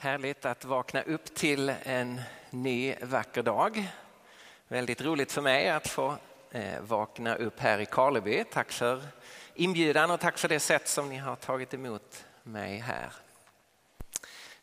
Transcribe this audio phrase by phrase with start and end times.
[0.00, 2.20] Härligt att vakna upp till en
[2.50, 3.88] ny vacker dag.
[4.68, 6.16] Väldigt roligt för mig att få
[6.50, 8.44] eh, vakna upp här i Karleby.
[8.52, 9.02] Tack för
[9.54, 13.12] inbjudan och tack för det sätt som ni har tagit emot mig här.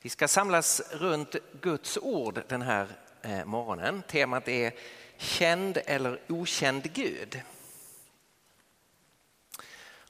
[0.01, 2.87] Vi ska samlas runt Guds ord den här
[3.21, 4.03] eh, morgonen.
[4.07, 4.73] Temat är
[5.17, 7.41] Känd eller okänd Gud.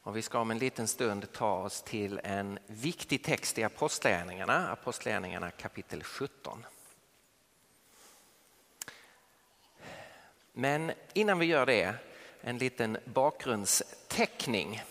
[0.05, 4.71] Och vi ska om en liten stund ta oss till en viktig text i Apostlagärningarna,
[4.71, 6.65] Apostlagärningarna kapitel 17.
[10.53, 11.95] Men innan vi gör det,
[12.41, 14.83] en liten bakgrundsteckning.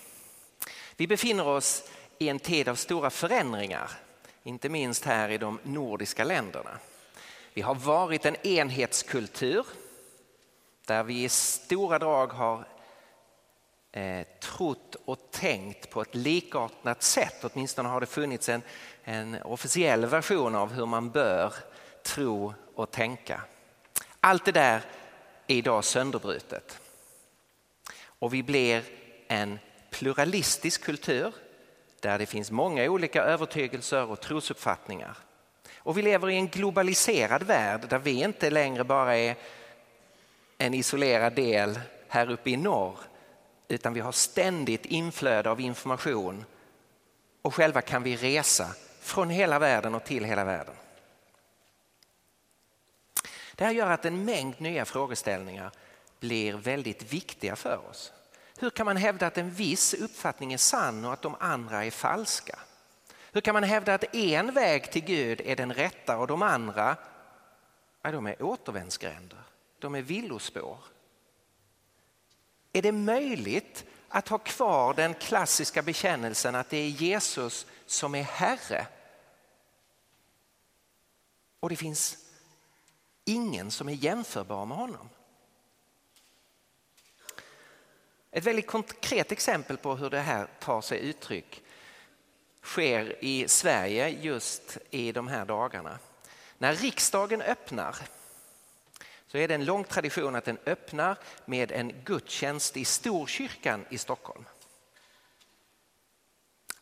[0.96, 3.90] Vi befinner oss i en tid av stora förändringar,
[4.42, 6.78] inte minst här i de nordiska länderna.
[7.52, 9.66] Vi har varit en enhetskultur
[10.86, 12.66] där vi i stora drag har
[13.94, 17.44] eh, trott och tänkt på ett likartat sätt.
[17.44, 18.62] Åtminstone har det funnits en,
[19.04, 21.54] en officiell version av hur man bör
[22.02, 23.40] tro och tänka.
[24.20, 24.82] Allt det där
[25.46, 26.80] är idag sönderbrutet.
[28.04, 28.84] Och vi blir
[29.28, 29.58] en
[29.90, 31.34] pluralistisk kultur
[32.00, 35.16] där det finns många olika övertygelser och trosuppfattningar.
[35.76, 39.36] Och vi lever i en globaliserad värld där vi inte längre bara är
[40.58, 42.98] en isolerad del här uppe i norr
[43.68, 46.44] utan vi har ständigt inflöde av information
[47.42, 50.74] och själva kan vi resa från hela världen och till hela världen.
[53.54, 55.70] Det här gör att en mängd nya frågeställningar
[56.20, 58.12] blir väldigt viktiga för oss.
[58.58, 61.90] Hur kan man hävda att en viss uppfattning är sann och att de andra är
[61.90, 62.58] falska?
[63.32, 66.96] Hur kan man hävda att en väg till Gud är den rätta och de andra
[68.02, 69.38] ja, de är återvändsgränder,
[69.78, 70.78] de är villospår?
[72.76, 78.22] Är det möjligt att ha kvar den klassiska bekännelsen att det är Jesus som är
[78.22, 78.86] Herre?
[81.60, 82.18] Och det finns
[83.24, 85.08] ingen som är jämförbar med honom.
[88.30, 91.62] Ett väldigt konkret exempel på hur det här tar sig uttryck
[92.62, 95.98] sker i Sverige just i de här dagarna.
[96.58, 97.96] När riksdagen öppnar
[99.34, 103.98] så är det en lång tradition att den öppnar med en gudstjänst i Storkyrkan i
[103.98, 104.44] Stockholm.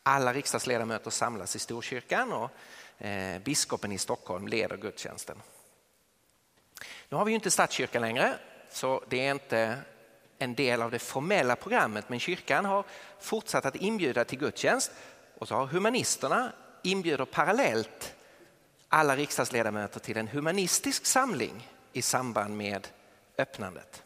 [0.02, 2.50] Alla riksdagsledamöter samlas i Storkyrkan och
[3.04, 5.36] eh, biskopen i Stockholm leder gudstjänsten.
[7.08, 8.34] Nu har vi ju inte statskyrka längre
[8.70, 9.78] så det är inte
[10.38, 12.84] en del av det formella programmet men kyrkan har
[13.20, 14.90] fortsatt att inbjuda till gudstjänst
[15.38, 16.52] och så har humanisterna
[16.82, 18.14] inbjuder parallellt
[18.88, 22.88] alla riksdagsledamöter till en humanistisk samling i samband med
[23.38, 24.02] öppnandet.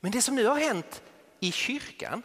[0.00, 1.02] Men det som nu har hänt
[1.40, 2.22] i kyrkan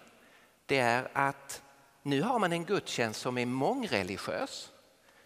[0.65, 1.61] det är att
[2.03, 4.71] nu har man en gudstjänst som är mångreligiös.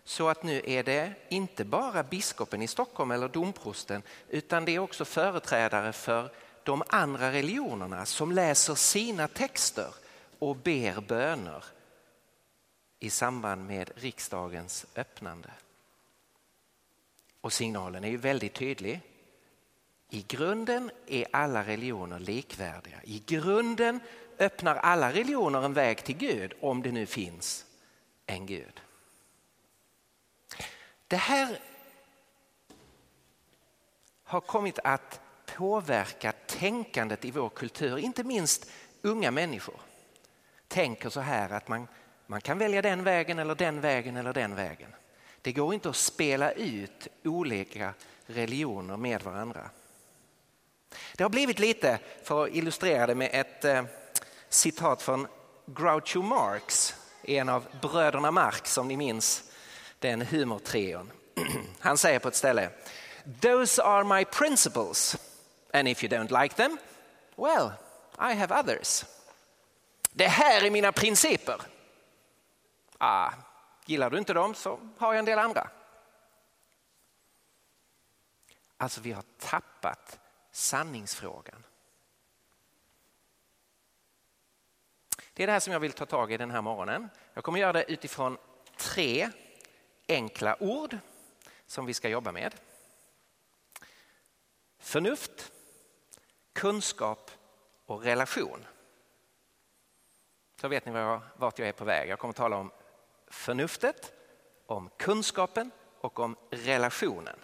[0.04, 4.80] Så att nu är det inte bara biskopen i Stockholm eller domprosten utan det är
[4.80, 6.32] också företrädare för
[6.64, 9.94] de andra religionerna som läser sina texter
[10.40, 11.64] och ber böner
[13.00, 15.52] i samband med riksdagens öppnande.
[17.46, 19.02] Och signalen är ju väldigt tydlig.
[20.10, 22.98] I grunden är alla religioner likvärdiga.
[23.04, 24.00] I grunden
[24.40, 27.66] öppnar alla religioner en väg till Gud om det nu finns
[28.26, 28.82] en Gud.
[31.08, 31.60] Det här
[34.24, 39.80] har kommit att påverka tänkandet i vår kultur, inte minst unga människor
[40.68, 41.88] tänker så här att man,
[42.28, 44.96] man kan välja den vägen eller den vägen eller den vägen.
[45.46, 47.94] Det går inte att spela ut olika
[48.26, 49.70] religioner med varandra.
[51.16, 53.84] Det har blivit lite, för att illustrera det med ett eh,
[54.50, 55.28] citat från
[55.66, 59.44] Groucho Marx, en av bröderna Marx om ni minns
[60.00, 61.12] den humortrion.
[61.80, 62.70] Han säger på ett ställe
[63.42, 65.18] Those are my principles
[65.74, 66.78] and if you don't like them,
[67.36, 67.72] well,
[68.32, 69.06] I have others.
[70.12, 71.62] Det här är mina principer.
[72.98, 73.32] Ah,
[73.86, 75.70] Gillar du inte dem så har jag en del andra.
[78.78, 80.20] Alltså vi har tappat
[80.52, 81.64] sanningsfrågan.
[85.34, 87.10] Det är det här som jag vill ta tag i den här morgonen.
[87.34, 88.38] Jag kommer göra det utifrån
[88.78, 89.30] tre
[90.08, 90.98] enkla ord
[91.66, 92.56] som vi ska jobba med.
[94.80, 95.52] Förnuft,
[96.54, 97.32] kunskap
[97.86, 98.66] och relation.
[100.62, 100.92] Så vet ni
[101.38, 102.10] vart jag är på väg.
[102.10, 102.72] Jag kommer tala om
[103.28, 104.12] förnuftet,
[104.66, 107.40] om kunskapen och om relationen.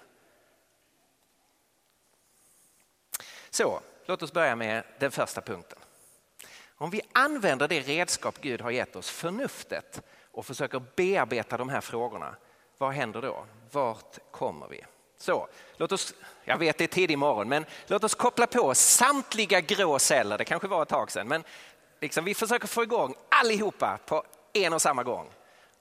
[3.50, 5.80] Så, låt oss börja med den första punkten.
[6.75, 10.01] Om vi använder det redskap Gud har gett oss, förnuftet,
[10.31, 12.36] och försöker bearbeta de här frågorna,
[12.78, 13.45] vad händer då?
[13.72, 14.86] Vart kommer vi?
[15.18, 15.48] Så,
[15.78, 16.13] låt oss,
[16.44, 20.38] jag vet det är tidig morgon, men låt oss koppla på samtliga grå celler.
[20.38, 21.44] Det kanske var ett tag sedan, men
[22.00, 24.24] liksom, vi försöker få igång allihopa på
[24.54, 25.30] en och samma gång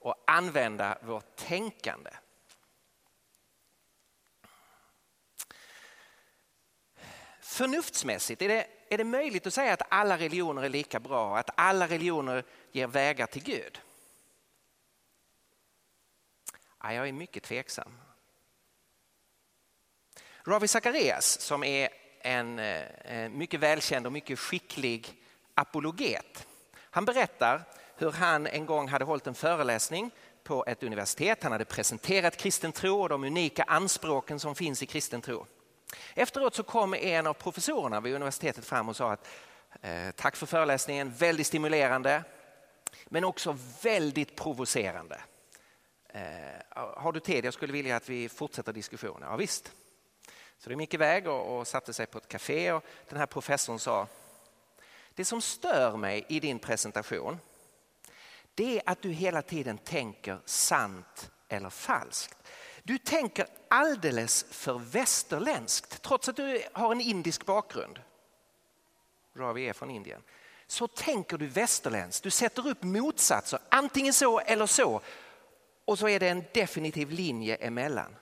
[0.00, 2.10] och använda vårt tänkande.
[7.40, 11.50] Förnuftsmässigt, är det, är det möjligt att säga att alla religioner är lika bra, att
[11.54, 13.80] alla religioner ger vägar till Gud?
[16.82, 17.98] Ja, jag är mycket tveksam.
[20.44, 21.88] Ravi Zacharias som är
[22.20, 25.22] en eh, mycket välkänd och mycket skicklig
[25.54, 26.46] apologet.
[26.74, 27.64] Han berättar
[28.00, 30.10] hur han en gång hade hållit en föreläsning
[30.42, 31.42] på ett universitet.
[31.42, 35.46] Han hade presenterat kristen tro och de unika anspråken som finns i kristen tro.
[36.14, 39.28] Efteråt så kom en av professorerna vid universitetet fram och sa att
[39.82, 42.24] eh, tack för föreläsningen, väldigt stimulerande
[43.06, 45.20] men också väldigt provocerande.
[46.08, 46.22] Eh,
[46.74, 47.44] har du tid?
[47.44, 49.28] Jag skulle vilja att vi fortsätter diskussionen.
[49.30, 49.72] Ja, visst.
[50.58, 53.78] Så de gick iväg och, och satte sig på ett café och den här professorn
[53.78, 54.06] sa
[55.14, 57.38] det som stör mig i din presentation
[58.60, 62.36] det är att du hela tiden tänker sant eller falskt.
[62.82, 68.00] Du tänker alldeles för västerländskt trots att du har en indisk bakgrund.
[69.36, 70.22] Ravi är från Indien.
[70.66, 72.22] Så tänker du västerländskt.
[72.22, 75.00] Du sätter upp motsatser, antingen så eller så.
[75.84, 78.16] Och så är det en definitiv linje emellan.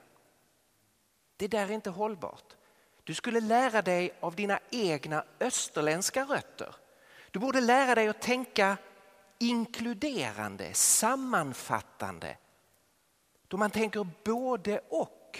[1.37, 2.55] Det där är inte hållbart.
[3.03, 6.75] Du skulle lära dig av dina egna österländska rötter.
[7.31, 8.77] Du borde lära dig att tänka
[9.39, 12.37] inkluderande, sammanfattande.
[13.47, 15.39] Då man tänker både och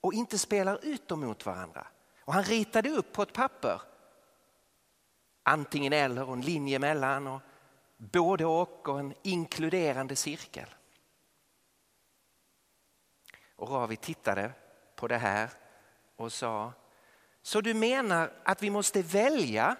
[0.00, 1.86] och inte spelar ut dem mot varandra.
[2.20, 3.82] Och han ritade upp på ett papper
[5.42, 7.40] antingen eller och en linje mellan och
[7.96, 10.74] både och och en inkluderande cirkel.
[13.56, 14.52] Och Ravi tittade
[14.96, 15.50] på det här
[16.16, 16.72] och sa,
[17.42, 19.76] så du menar att vi måste välja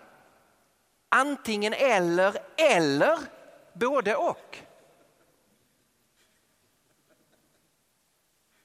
[1.08, 3.18] antingen eller eller
[3.78, 4.58] både och?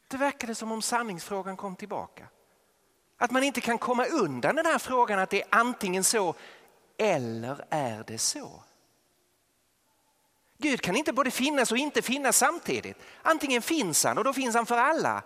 [0.07, 2.27] Det verkade som om sanningsfrågan kom tillbaka.
[3.17, 6.35] Att man inte kan komma undan den här frågan att det är antingen så
[6.97, 8.63] eller är det så?
[10.57, 12.97] Gud kan inte både finnas och inte finnas samtidigt.
[13.21, 15.23] Antingen finns han och då finns han för alla.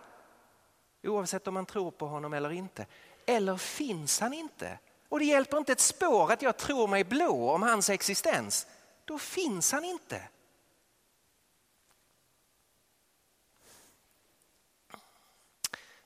[1.04, 2.86] Oavsett om man tror på honom eller inte.
[3.26, 4.80] Eller finns han inte?
[5.10, 8.68] Och det hjälper inte ett spår att jag tror mig blå om hans existens.
[9.08, 10.30] Då finns han inte.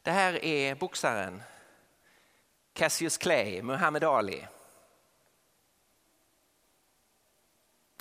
[0.02, 1.44] Det här är boxaren
[2.74, 4.48] Cassius Clay, Muhammad Ali.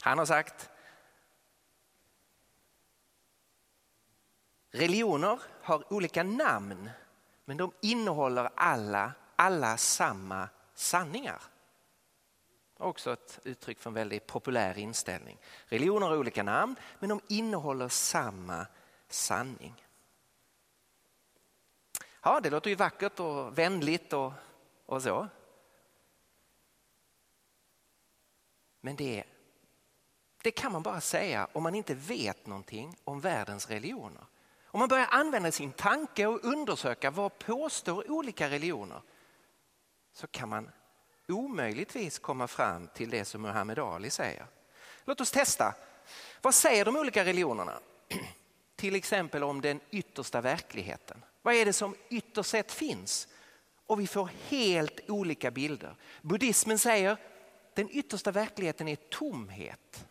[0.02, 0.70] Han har sagt
[4.70, 6.90] Religioner har olika namn
[7.44, 11.42] men de innehåller alla, alla samma sanningar.
[12.80, 15.38] Också ett uttryck för en väldigt populär inställning.
[15.64, 18.66] Religioner har olika namn men de innehåller samma
[19.08, 19.84] sanning.
[22.22, 24.32] Ja, det låter ju vackert och vänligt och,
[24.86, 25.28] och så.
[28.80, 29.24] Men det,
[30.42, 34.26] det kan man bara säga om man inte vet någonting om världens religioner.
[34.64, 39.02] Om man börjar använda sin tanke och undersöka vad påstår olika religioner
[40.12, 40.70] så kan man
[41.30, 44.46] omöjligtvis komma fram till det som Muhammed Ali säger.
[45.04, 45.74] Låt oss testa.
[46.42, 47.80] Vad säger de olika religionerna?
[48.76, 51.24] Till exempel om den yttersta verkligheten.
[51.42, 53.28] Vad är det som ytterst sett finns?
[53.86, 55.96] Och vi får helt olika bilder.
[56.22, 57.16] Buddhismen säger
[57.74, 60.06] den yttersta verkligheten är tomhet.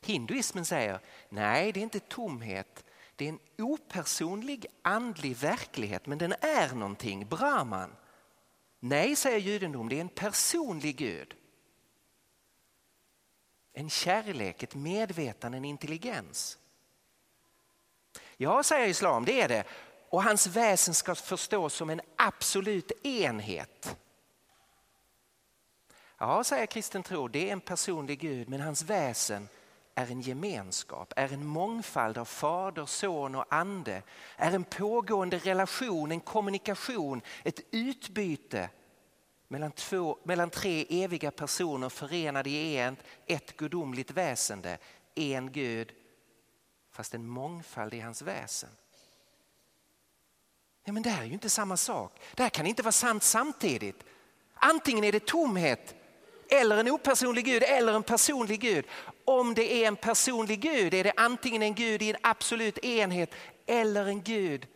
[0.00, 2.84] Hinduismen säger nej, det är inte tomhet.
[3.16, 7.96] Det är en opersonlig andlig verklighet, men den är någonting, Brahman.
[8.80, 11.34] Nej, säger judendom, det är en personlig Gud.
[13.72, 16.58] En kärlek, ett medvetande, en intelligens.
[18.36, 19.64] Ja, säger islam, det är det.
[20.08, 23.96] Och hans väsen ska förstås som en absolut enhet.
[26.18, 29.48] Ja, säger kristen tro, det är en personlig Gud, men hans väsen
[29.94, 34.02] är en gemenskap, är en mångfald av fader, son och ande,
[34.36, 38.70] är en pågående relation, en kommunikation, ett utbyte
[39.48, 42.96] mellan, två, mellan tre eviga personer förenade i en,
[43.26, 44.78] ett gudomligt väsende,
[45.14, 45.92] en Gud,
[46.90, 48.70] fast en mångfald i hans väsen.
[50.84, 52.20] Ja, men det här är ju inte samma sak.
[52.34, 54.04] Det här kan inte vara sant samtidigt.
[54.54, 55.94] Antingen är det tomhet
[56.52, 58.84] eller en opersonlig Gud eller en personlig Gud.
[59.24, 63.34] Om det är en personlig Gud är det antingen en Gud i en absolut enhet
[63.66, 64.66] eller en Gud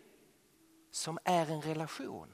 [0.91, 2.33] som är en relation.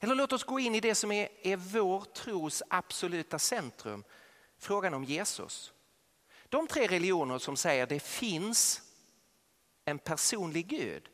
[0.00, 4.04] Eller låt oss gå in i det som är, är vår tros absoluta centrum,
[4.58, 5.72] frågan om Jesus.
[6.48, 8.82] De tre religioner som säger att det finns
[9.84, 11.08] en personlig Gud,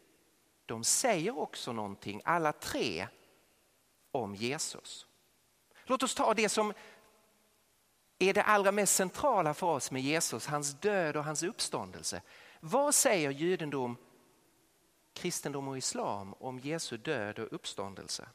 [0.67, 3.09] de säger också någonting, alla tre,
[4.12, 5.07] om Jesus.
[5.85, 6.73] Låt oss ta det som
[8.19, 12.23] är det allra mest centrala för oss med Jesus, hans död och hans uppståndelse.
[12.61, 13.97] Vad säger judendom,
[15.12, 18.29] kristendom och islam om Jesu död och uppståndelse?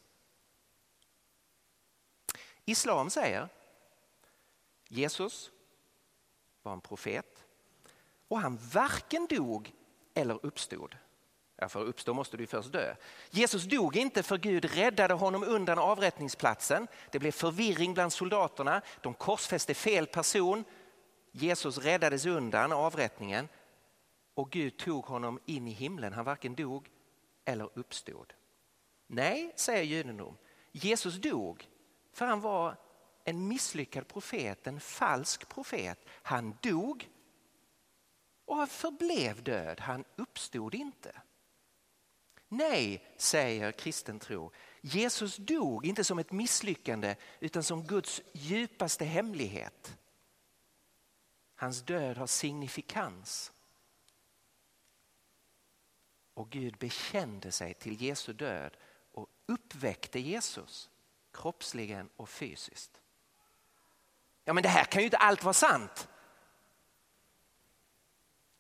[2.66, 3.50] Islam säger
[4.88, 5.52] Jesus
[6.62, 7.46] var en profet
[8.28, 9.74] och han varken dog
[10.14, 10.98] eller uppstod.
[11.58, 12.96] Ja, för att uppstå måste du först dö.
[13.30, 16.88] Jesus dog inte för Gud räddade honom undan avrättningsplatsen.
[17.12, 18.82] Det blev förvirring bland soldaterna.
[19.02, 20.64] De korsfäste fel person.
[21.32, 23.48] Jesus räddades undan avrättningen
[24.34, 26.14] och Gud tog honom in i himlen.
[26.14, 26.90] Han varken dog
[27.46, 28.34] eller uppstod.
[29.08, 30.38] Nej, säger judendom.
[30.72, 31.68] Jesus dog
[32.14, 32.78] för han var
[33.24, 36.00] en misslyckad profet, en falsk profet.
[36.10, 37.10] Han dog
[38.46, 39.80] och förblev död.
[39.80, 41.22] Han uppstod inte.
[42.48, 44.52] Nej, säger kristen tro.
[44.82, 49.98] Jesus dog inte som ett misslyckande utan som Guds djupaste hemlighet.
[51.56, 53.52] Hans död har signifikans.
[56.34, 58.78] Och Gud bekände sig till Jesu död
[59.12, 60.90] och uppväckte Jesus
[61.32, 63.02] kroppsligen och fysiskt.
[64.44, 66.08] Ja men det här kan ju inte allt vara sant.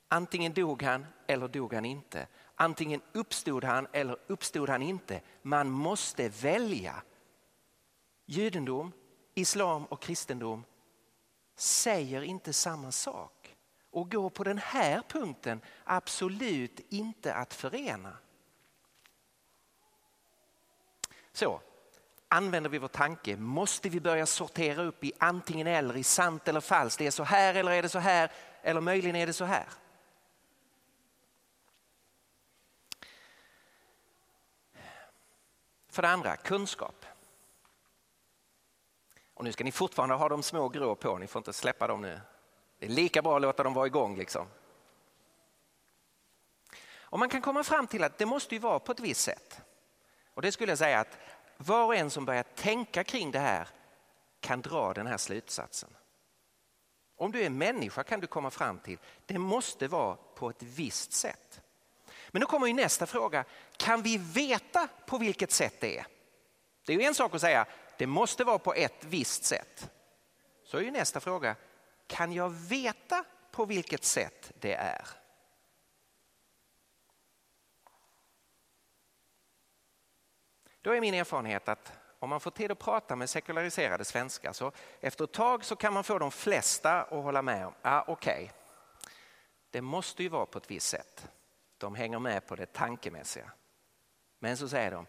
[0.07, 2.27] Antingen dog han eller dog han inte.
[2.55, 5.21] Antingen uppstod han eller uppstod han inte.
[5.41, 7.03] Man måste välja.
[8.25, 8.91] Judendom,
[9.33, 10.63] islam och kristendom
[11.55, 13.55] säger inte samma sak
[13.91, 18.17] och går på den här punkten absolut inte att förena.
[21.31, 21.61] Så,
[22.27, 26.61] använder vi vår tanke måste vi börja sortera upp i antingen eller, i sant eller
[26.61, 26.99] falskt.
[26.99, 28.31] Det är så här eller är det så här
[28.61, 29.65] eller möjligen är det så här.
[35.95, 37.05] För det andra, kunskap.
[39.33, 42.01] Och nu ska ni fortfarande ha de små grå på, ni får inte släppa dem
[42.01, 42.21] nu.
[42.79, 44.17] Det är lika bra att låta dem vara igång.
[44.17, 44.47] Liksom.
[46.93, 49.61] Och man kan komma fram till att det måste ju vara på ett visst sätt.
[50.33, 51.17] Och det skulle jag säga att
[51.57, 53.67] var och en som börjar tänka kring det här
[54.39, 55.89] kan dra den här slutsatsen.
[57.15, 61.13] Om du är människa kan du komma fram till det måste vara på ett visst
[61.13, 61.61] sätt.
[62.35, 63.45] Men då kommer ju nästa fråga,
[63.77, 66.05] kan vi veta på vilket sätt det är?
[66.85, 67.65] Det är ju en sak att säga
[67.97, 69.89] det måste vara på ett visst sätt.
[70.63, 71.55] Så är ju nästa fråga,
[72.07, 75.07] kan jag veta på vilket sätt det är?
[80.81, 84.71] Då är min erfarenhet att om man får tid att prata med sekulariserade svenskar så
[84.99, 88.43] efter ett tag så kan man få de flesta att hålla med om, ah, okej,
[88.43, 89.09] okay.
[89.71, 91.29] det måste ju vara på ett visst sätt.
[91.77, 93.51] De hänger med på det tankemässiga.
[94.39, 95.05] Men så säger de,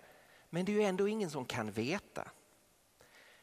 [0.50, 2.30] men det är ju ändå ingen som kan veta.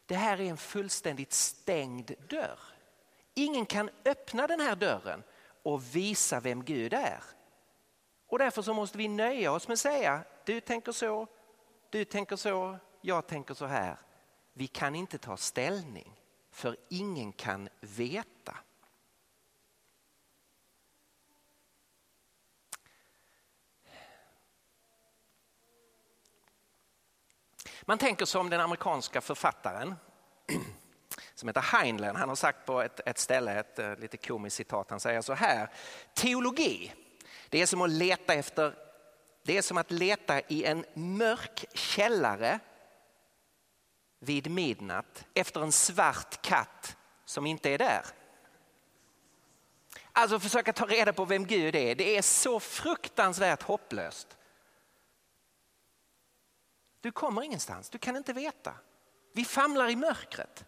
[0.06, 2.60] Det här är en fullständigt stängd dörr.
[3.34, 5.24] Ingen kan öppna den här dörren
[5.64, 7.24] och visa vem Gud är.
[8.28, 11.28] Och därför så måste vi nöja oss med att säga, du tänker så,
[11.90, 13.98] du tänker så, jag tänker så här.
[14.54, 16.20] Vi kan inte ta ställning
[16.52, 18.58] för ingen kan veta.
[27.86, 29.96] Man tänker som den amerikanska författaren
[31.36, 32.16] som heter Heinlein.
[32.16, 35.34] Han har sagt på ett, ett ställe, ett, ett lite komiskt citat, han säger så
[35.34, 35.70] här.
[36.14, 36.94] Teologi,
[37.50, 38.76] det är som att leta efter
[39.46, 42.60] det är som att leta i en mörk källare
[44.20, 48.06] vid midnatt efter en svart katt som inte är där.
[50.12, 54.38] Alltså försöka ta reda på vem Gud är, det är så fruktansvärt hopplöst.
[57.04, 58.74] Du kommer ingenstans, du kan inte veta.
[59.34, 60.66] Vi famlar i mörkret.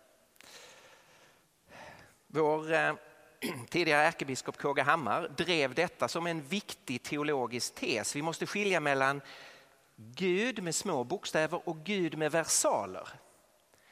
[2.28, 2.94] Vår eh,
[3.70, 8.16] tidigare ärkebiskop KG Hammar drev detta som en viktig teologisk tes.
[8.16, 9.22] Vi måste skilja mellan
[9.96, 13.10] Gud med små bokstäver och Gud med versaler.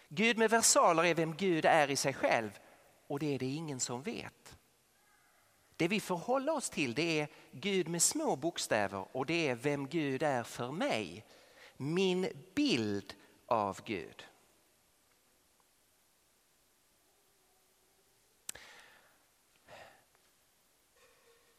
[0.08, 2.60] Gud med versaler är vem Gud är i sig själv
[3.08, 4.58] och det är det ingen som vet.
[5.76, 9.56] Det vi får hålla oss till det är Gud med små bokstäver och det är
[9.56, 11.26] vem Gud är för mig.
[11.78, 13.16] Min bild
[13.46, 14.28] av Gud.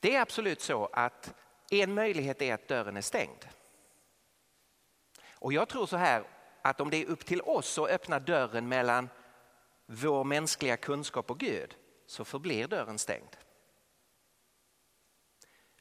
[0.00, 1.34] Det är absolut så att
[1.70, 3.48] en möjlighet är att dörren är stängd.
[5.28, 6.24] Och jag tror så här
[6.62, 9.08] att om det är upp till oss att öppna dörren mellan
[9.86, 13.36] vår mänskliga kunskap och Gud så förblir dörren stängd.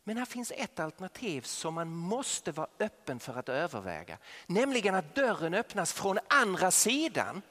[0.04, 4.18] Men här finns ett alternativ som man måste vara öppen för att överväga.
[4.48, 7.42] Nämligen att dörren öppnas från andra sidan.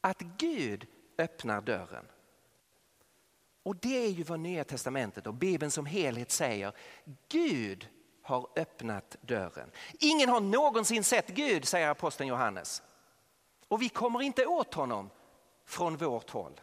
[0.00, 0.86] Att Gud
[1.18, 2.06] öppnar dörren.
[3.62, 6.72] Och det är ju vad Nya Testamentet och Bibeln som helhet säger.
[7.28, 7.88] Gud
[8.22, 9.70] har öppnat dörren.
[9.92, 12.82] Ingen har någonsin sett Gud, säger aposteln Johannes.
[13.68, 15.10] Och vi kommer inte åt honom
[15.64, 16.60] från vårt håll.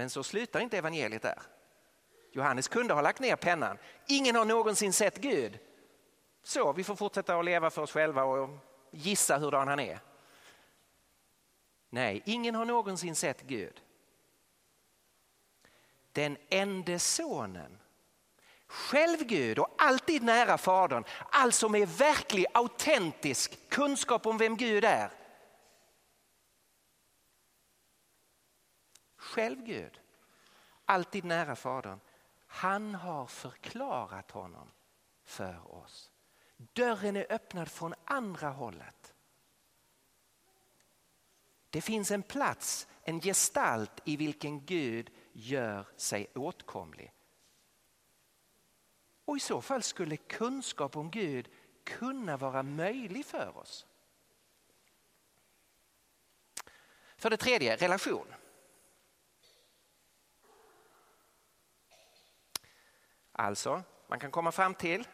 [0.00, 1.42] Men så slutar inte evangeliet där.
[2.32, 3.78] Johannes kunde ha lagt ner pennan.
[4.06, 5.58] Ingen har någonsin sett Gud.
[6.42, 8.58] Så vi får fortsätta att leva för oss själva och
[8.90, 10.00] gissa hurdan han är.
[11.90, 13.80] Nej, ingen har någonsin sett Gud.
[16.12, 17.78] Den enda sonen,
[18.66, 25.10] själv Gud och alltid nära Fadern, alltså med verklig autentisk kunskap om vem Gud är,
[29.30, 30.00] själv Gud,
[30.84, 32.00] alltid nära Fadern.
[32.46, 34.70] Han har förklarat honom
[35.24, 36.10] för oss.
[36.56, 39.14] Dörren är öppnad från andra hållet.
[41.70, 47.12] Det finns en plats, en gestalt i vilken Gud gör sig åtkomlig.
[49.24, 51.48] Och i så fall skulle kunskap om Gud
[51.84, 53.86] kunna vara möjlig för oss.
[57.16, 58.34] För det tredje, relation.
[63.40, 65.08] Alltså, man kan komma fram till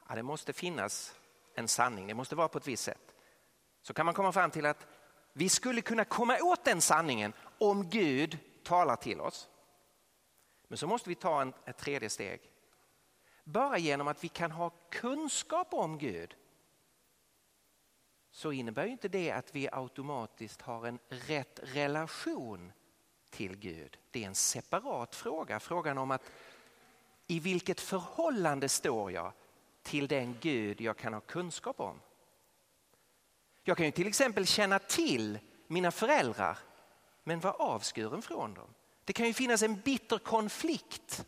[0.00, 1.14] att det måste finnas
[1.54, 3.14] en sanning, det måste vara på ett visst sätt.
[3.82, 4.86] Så kan man komma fram till att
[5.32, 9.48] vi skulle kunna komma åt den sanningen om Gud talar till oss.
[10.68, 12.40] Men så måste vi ta en, ett tredje steg.
[13.44, 16.36] Bara genom att vi kan ha kunskap om Gud
[18.30, 22.72] så innebär inte det att vi automatiskt har en rätt relation
[23.30, 23.98] till Gud.
[24.10, 26.30] Det är en separat fråga, frågan om att
[27.26, 29.32] i vilket förhållande står jag
[29.82, 32.00] till den Gud jag kan ha kunskap om?
[33.64, 36.58] Jag kan ju till exempel känna till mina föräldrar
[37.24, 38.68] men vara avskuren från dem.
[39.04, 41.26] Det kan ju finnas en bitter konflikt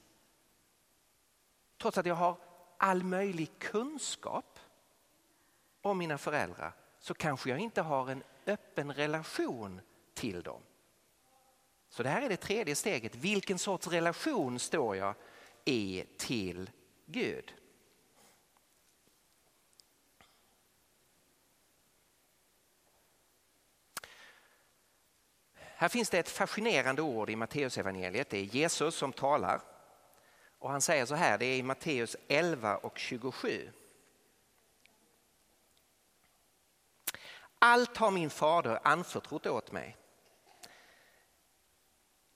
[1.79, 2.37] trots att jag har
[2.77, 4.59] all möjlig kunskap
[5.83, 9.81] om mina föräldrar så kanske jag inte har en öppen relation
[10.15, 10.61] till dem.
[11.89, 13.15] Så det här är det tredje steget.
[13.15, 15.15] Vilken sorts relation står jag
[15.68, 16.70] är till
[17.07, 17.54] Gud.
[25.54, 28.31] Här finns det ett fascinerande ord i Matteusevangeliet.
[28.31, 29.61] Det är Jesus som talar.
[30.59, 33.70] Och han säger så här, det är i Matteus 11 och 27.
[37.59, 39.96] Allt har min fader anförtrott åt mig.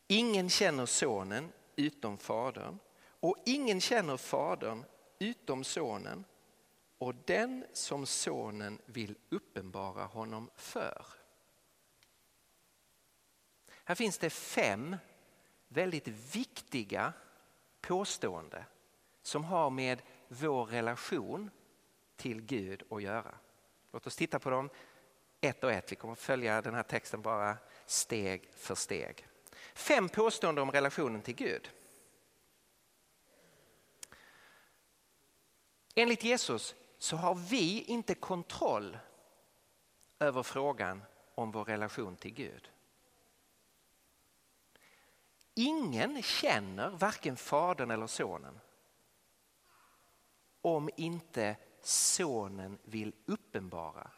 [0.07, 2.79] Ingen känner sonen utom fadern
[3.23, 4.85] och ingen känner Fadern
[5.19, 6.25] utom Sonen
[6.99, 11.07] och den som Sonen vill uppenbara honom för.
[13.85, 14.97] Här finns det fem
[15.69, 17.13] väldigt viktiga
[17.81, 18.65] påståenden
[19.23, 21.51] som har med vår relation
[22.17, 23.35] till Gud att göra.
[23.93, 24.71] Låt oss titta på dem
[25.41, 25.93] ett och ett.
[25.93, 27.57] Vi kommer följa den här texten bara
[27.87, 29.27] steg för steg.
[29.75, 31.71] Fem påståenden om relationen till Gud.
[35.95, 38.99] Enligt Jesus så har vi inte kontroll
[40.19, 41.03] över frågan
[41.35, 42.71] om vår relation till Gud.
[45.55, 48.61] Ingen känner varken Fadern eller Sonen
[50.63, 54.11] om inte Sonen vill uppenbara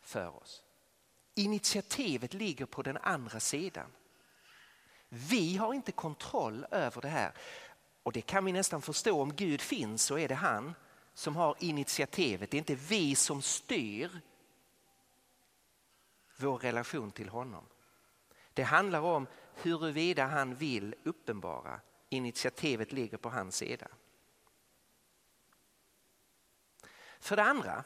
[0.00, 0.62] för oss.
[1.34, 3.92] Initiativet ligger på den andra sidan.
[5.08, 7.32] Vi har inte kontroll över det här.
[8.02, 10.74] Och det kan vi nästan förstå, om Gud finns så är det han
[11.14, 12.50] som har initiativet.
[12.50, 14.20] Det är inte vi som styr
[16.36, 17.64] vår relation till honom.
[18.54, 21.80] Det handlar om huruvida han vill uppenbara.
[22.08, 23.88] Initiativet ligger på hans sida.
[27.20, 27.84] För det andra,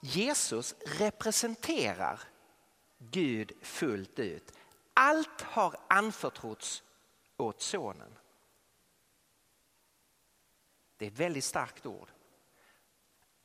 [0.00, 2.20] Jesus representerar
[2.98, 4.52] Gud fullt ut.
[4.94, 6.82] Allt har anförtrotts
[7.40, 8.18] åt sonen.
[10.96, 12.08] Det är ett väldigt starkt ord.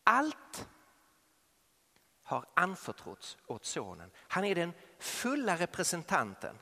[0.04, 0.68] Allt
[2.24, 4.12] har anförtrotts åt sonen.
[4.18, 6.58] Han är den fulla representanten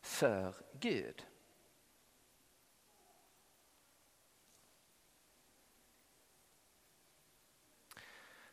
[0.00, 1.26] för Gud.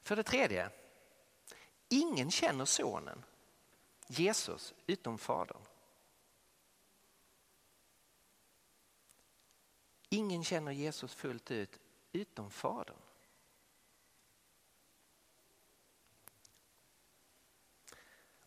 [0.02, 0.70] För det tredje,
[1.90, 3.24] ingen känner sonen,
[4.08, 5.62] Jesus, utom fadern.
[10.10, 11.80] Ingen känner Jesus fullt ut
[12.12, 12.98] utom fadern.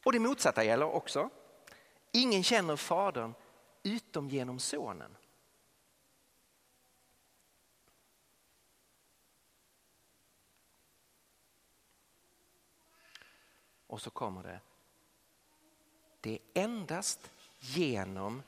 [0.04, 1.30] Och det motsatta gäller också.
[2.12, 3.34] Ingen känner fadern
[3.82, 5.16] utom genom sonen.
[13.86, 14.60] Och så kommer det.
[16.20, 18.42] Det är endast genom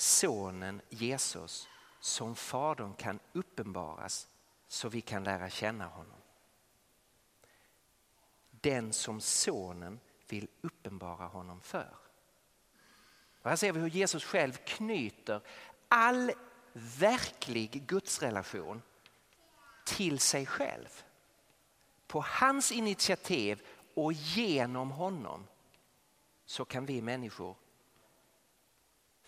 [0.00, 1.68] sonen Jesus
[2.00, 4.28] som Fadern kan uppenbaras
[4.68, 6.20] så vi kan lära känna honom.
[8.50, 11.94] Den som sonen vill uppenbara honom för.
[13.42, 15.40] Och här ser vi hur Jesus själv knyter
[15.88, 16.32] all
[16.72, 18.82] verklig gudsrelation
[19.86, 21.02] till sig själv.
[22.06, 25.46] På hans initiativ och genom honom
[26.44, 27.56] så kan vi människor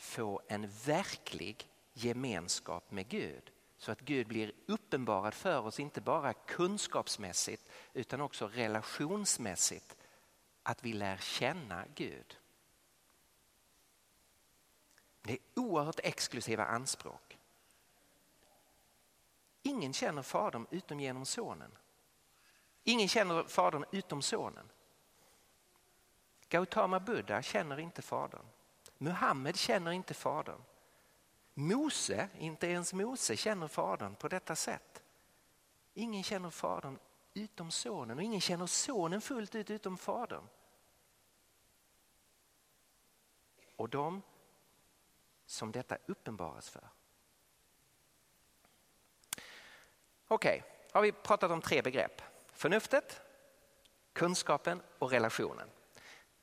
[0.00, 3.50] få en verklig gemenskap med Gud.
[3.78, 9.96] Så att Gud blir uppenbarad för oss, inte bara kunskapsmässigt utan också relationsmässigt.
[10.62, 12.38] Att vi lär känna Gud.
[15.22, 17.38] Det är oerhört exklusiva anspråk.
[19.62, 21.78] Ingen känner Fadern utom genom Sonen.
[22.84, 24.70] Ingen känner Fadern utom Sonen.
[26.48, 28.46] Gautama Buddha känner inte Fadern.
[29.02, 30.62] Muhammed känner inte Fadern.
[31.54, 35.02] Mose, inte ens Mose känner Fadern på detta sätt.
[35.94, 36.98] Ingen känner Fadern
[37.34, 40.44] utom Sonen och ingen känner Sonen fullt ut utom Fadern.
[43.76, 44.22] Och de
[45.46, 46.88] som detta uppenbaras för.
[50.28, 52.22] Okej, okay, har vi pratat om tre begrepp.
[52.52, 53.20] Förnuftet,
[54.12, 55.70] kunskapen och relationen.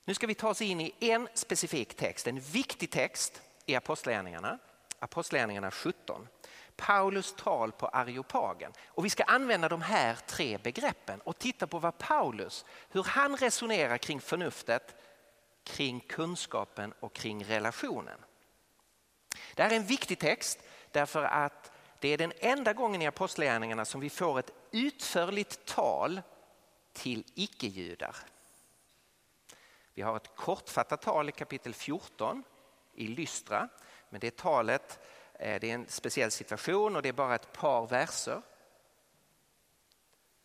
[0.07, 4.59] Nu ska vi ta oss in i en specifik text, en viktig text i Apostlagärningarna,
[4.99, 6.27] Apostlagärningarna 17.
[6.75, 8.71] Paulus tal på Areopagen.
[8.85, 13.37] Och vi ska använda de här tre begreppen och titta på vad Paulus, hur han
[13.37, 14.95] resonerar kring förnuftet,
[15.63, 18.19] kring kunskapen och kring relationen.
[19.55, 20.59] Det här är en viktig text
[20.91, 26.21] därför att det är den enda gången i Apostlagärningarna som vi får ett utförligt tal
[26.93, 28.15] till icke-judar.
[29.97, 32.43] Vi har ett kortfattat tal i kapitel 14
[32.93, 33.69] i Lystra.
[34.09, 34.99] Men det talet
[35.33, 38.41] eh, det är en speciell situation och det är bara ett par verser.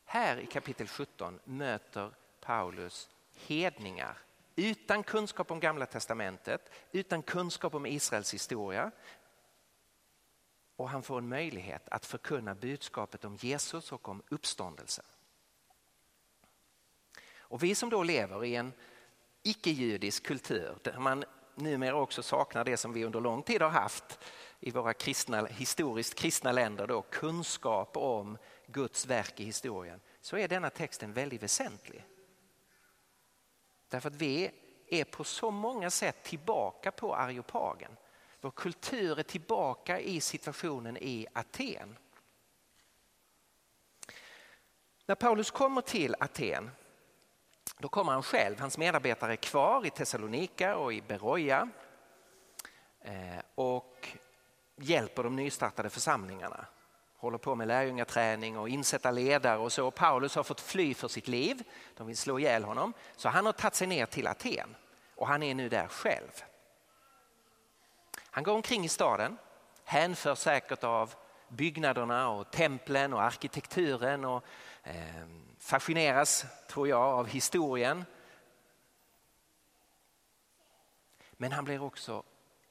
[0.05, 4.19] Här i kapitel 17 möter Paulus hedningar
[4.57, 8.91] utan kunskap om gamla testamentet, utan kunskap om Israels historia.
[10.77, 15.05] Och han får en möjlighet att förkunna budskapet om Jesus och om uppståndelsen.
[17.37, 18.73] Och vi som då lever i en
[19.43, 21.25] icke-judisk kultur där man
[21.55, 24.19] numera också saknar det som vi under lång tid har haft
[24.61, 30.49] i våra kristna, historiskt kristna länder, då, kunskap om Guds verk i historien, så är
[30.49, 32.05] denna texten väldigt väsentlig.
[33.89, 34.51] Därför att vi
[34.87, 37.97] är på så många sätt tillbaka på Areopagen.
[38.41, 41.99] Vår kultur är tillbaka i situationen i Aten.
[45.07, 46.71] När Paulus kommer till Aten
[47.83, 51.69] då kommer han själv, hans medarbetare är kvar i Thessalonika och i Beroja
[53.01, 54.09] eh, och
[54.77, 56.67] hjälper de nystartade församlingarna.
[57.17, 59.91] Håller på med lärjungaträning och insätta ledare och så.
[59.91, 61.63] Paulus har fått fly för sitt liv,
[61.97, 62.93] de vill slå ihjäl honom.
[63.17, 64.77] Så han har tagit sig ner till Aten
[65.17, 66.45] och han är nu där själv.
[68.31, 69.39] Han går omkring i staden,
[69.85, 71.15] hänför säkert av
[71.49, 74.45] byggnaderna och templen och arkitekturen och
[74.83, 75.27] eh,
[75.63, 78.05] fascineras, tror jag, av historien.
[81.33, 82.23] Men han blir också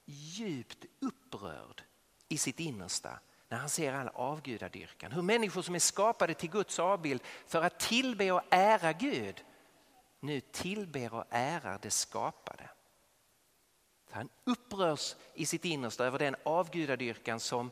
[0.06, 1.84] djupt upprörd
[2.27, 5.12] i sitt innersta när han ser all avgudadyrkan.
[5.12, 9.43] Hur människor som är skapade till Guds avbild för att tillbe och ära Gud
[10.19, 12.69] nu tillber och ärar det skapade.
[14.10, 17.71] Han upprörs i sitt innersta över den avgudadyrkan som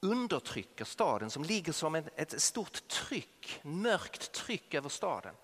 [0.00, 5.34] undertrycker staden, som ligger som ett, ett stort tryck, mörkt tryck över staden.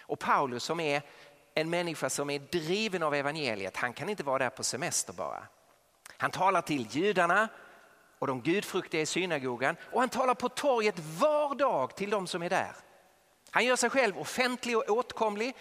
[0.00, 1.02] Och Paulus som är
[1.54, 5.46] en människa som är driven av evangeliet, han kan inte vara där på semester bara.
[6.16, 7.48] Han talar till judarna
[8.18, 12.42] och de gudfruktiga i synagogan och han talar på torget var dag till de som
[12.42, 12.72] är där.
[13.50, 15.56] Han gör sig själv offentlig och åtkomlig.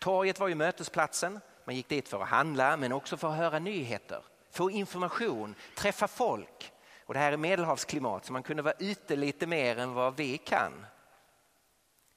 [0.00, 1.40] Torget var ju mötesplatsen.
[1.64, 6.08] Man gick dit för att handla men också för att höra nyheter, få information, träffa
[6.08, 6.72] folk.
[7.08, 10.38] Och det här är medelhavsklimat så man kunde vara ute lite mer än vad vi
[10.38, 10.86] kan.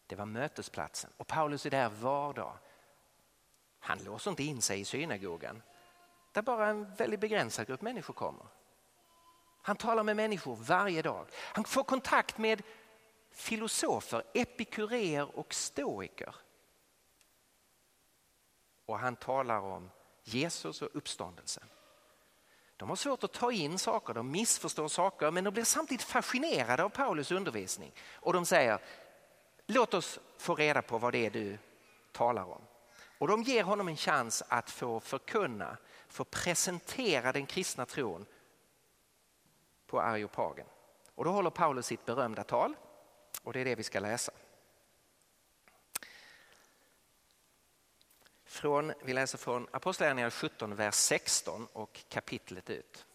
[0.07, 2.57] Det var mötesplatsen och Paulus är där var dag.
[3.79, 5.61] Han låser inte in sig i synagogan
[6.31, 8.45] där bara en väldigt begränsad grupp människor kommer.
[9.61, 11.27] Han talar med människor varje dag.
[11.33, 12.63] Han får kontakt med
[13.31, 16.35] filosofer, epikureer och stoiker.
[18.85, 19.89] Och han talar om
[20.23, 21.63] Jesus och uppståndelsen.
[22.81, 26.83] De har svårt att ta in saker, de missförstår saker men de blir samtidigt fascinerade
[26.83, 27.91] av Paulus undervisning.
[28.13, 28.79] Och de säger,
[29.67, 31.57] låt oss få reda på vad det är du
[32.11, 32.61] talar om.
[33.17, 38.25] Och de ger honom en chans att få förkunna, få presentera den kristna tron
[39.87, 40.65] på Areopagen.
[41.15, 42.75] Och då håller Paulus sitt berömda tal
[43.43, 44.31] och det är det vi ska läsa.
[48.51, 53.05] Från, vi läser från Apostlagärningarna 17, vers 16 och kapitlet ut.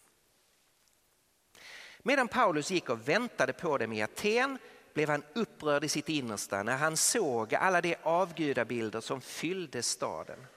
[1.99, 4.57] Medan Paulus gick och väntade på dem i Aten
[4.93, 10.47] blev han upprörd i sitt innersta när han såg alla de avgudabilder som fyllde staden.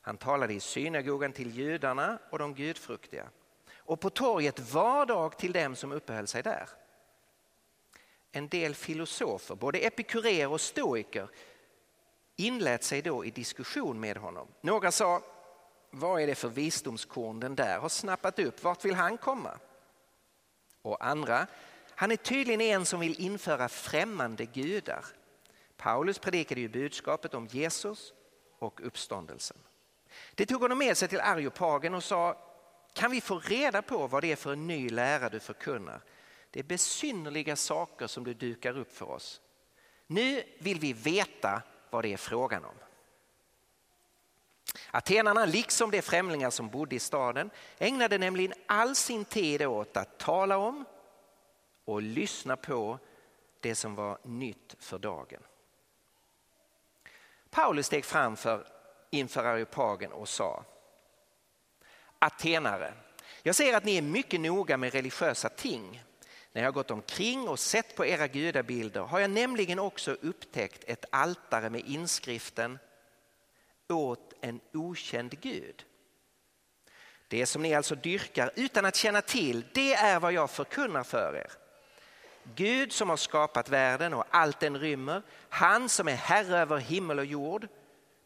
[0.00, 3.28] Han talade i synagogan till judarna och de gudfruktiga
[3.76, 6.68] och på torget var dag till dem som uppehöll sig där.
[8.32, 11.28] En del filosofer, både epikurer och stoiker,
[12.36, 14.48] inlät sig då i diskussion med honom.
[14.60, 15.22] Några sa,
[15.90, 19.58] vad är det för visdomskorn den där har snappat upp, vart vill han komma?
[20.82, 21.46] Och andra,
[21.90, 25.04] han är tydligen en som vill införa främmande gudar.
[25.76, 28.12] Paulus predikade ju budskapet om Jesus
[28.58, 29.56] och uppståndelsen.
[30.34, 32.36] Det tog honom med sig till Areopagen och sa,
[32.92, 36.00] kan vi få reda på vad det är för en ny lära du förkunnar?
[36.50, 39.40] Det är besynnerliga saker som du dukar upp för oss.
[40.06, 41.62] Nu vill vi veta
[41.94, 42.74] vad det är frågan om.
[44.90, 50.18] Atenarna, liksom de främlingar som bodde i staden, ägnade nämligen all sin tid åt att
[50.18, 50.84] tala om
[51.84, 52.98] och lyssna på
[53.60, 55.42] det som var nytt för dagen.
[57.50, 58.66] Paulus steg fram för,
[59.10, 60.64] inför Areopagen och sa
[62.18, 62.94] Atenare,
[63.42, 66.02] jag ser att ni är mycket noga med religiösa ting.
[66.54, 71.04] När jag gått omkring och sett på era gudabilder har jag nämligen också upptäckt ett
[71.10, 72.78] altare med inskriften
[73.88, 75.84] åt en okänd gud.
[77.28, 81.36] Det som ni alltså dyrkar utan att känna till, det är vad jag förkunnar för
[81.36, 81.52] er.
[82.54, 87.18] Gud som har skapat världen och allt den rymmer, han som är herre över himmel
[87.18, 87.68] och jord,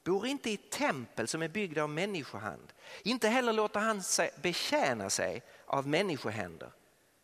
[0.04, 2.72] bor inte i tempel som är byggda av människohand.
[3.02, 6.70] Inte heller låter han sig betjäna sig av människohänder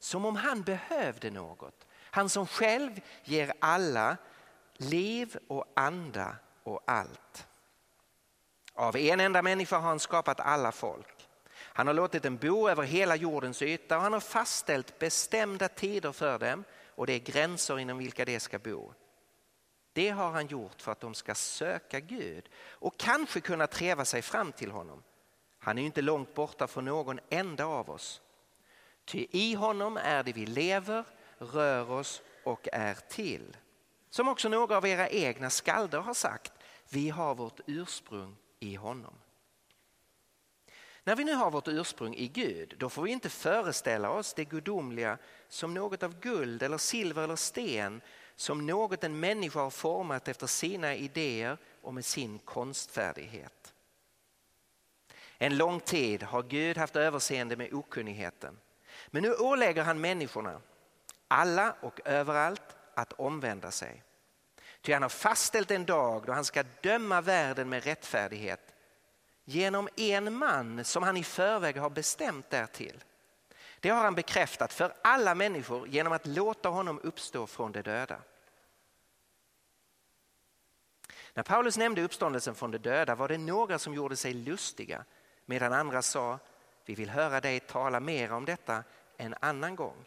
[0.05, 1.87] som om han behövde något.
[2.01, 4.17] Han som själv ger alla
[4.77, 7.47] liv och anda och allt.
[8.75, 11.29] Av en enda människa har han skapat alla folk.
[11.55, 16.13] Han har låtit dem bo över hela jordens yta och han har fastställt bestämda tider
[16.13, 16.65] för dem
[16.95, 18.93] och det är gränser inom vilka de ska bo.
[19.93, 24.23] Det har han gjort för att de ska söka Gud och kanske kunna träva sig
[24.23, 25.03] fram till honom.
[25.59, 28.21] Han är inte långt borta från någon enda av oss.
[29.05, 31.05] Ty i honom är det vi lever,
[31.39, 33.57] rör oss och är till.
[34.11, 36.53] Som också några av era egna skalder har sagt,
[36.89, 39.15] vi har vårt ursprung i honom.
[41.05, 44.45] När vi nu har vårt ursprung i Gud, då får vi inte föreställa oss det
[44.45, 48.01] gudomliga som något av guld eller silver eller sten
[48.37, 53.75] som något en människa har format efter sina idéer och med sin konstfärdighet.
[55.39, 58.59] En lång tid har Gud haft överseende med okunnigheten.
[59.15, 60.61] Men nu ålägger han människorna,
[61.29, 64.03] alla och överallt, att omvända sig.
[64.81, 68.75] Ty han har fastställt en dag då han ska döma världen med rättfärdighet
[69.45, 73.05] genom en man som han i förväg har bestämt därtill.
[73.81, 78.19] Det har han bekräftat för alla människor genom att låta honom uppstå från de döda.
[81.35, 85.05] När Paulus nämnde uppståndelsen från de döda var det några som gjorde sig lustiga
[85.47, 86.39] medan andra sa
[86.85, 88.85] vi vill höra dig tala mer om detta
[89.17, 90.05] en annan gång.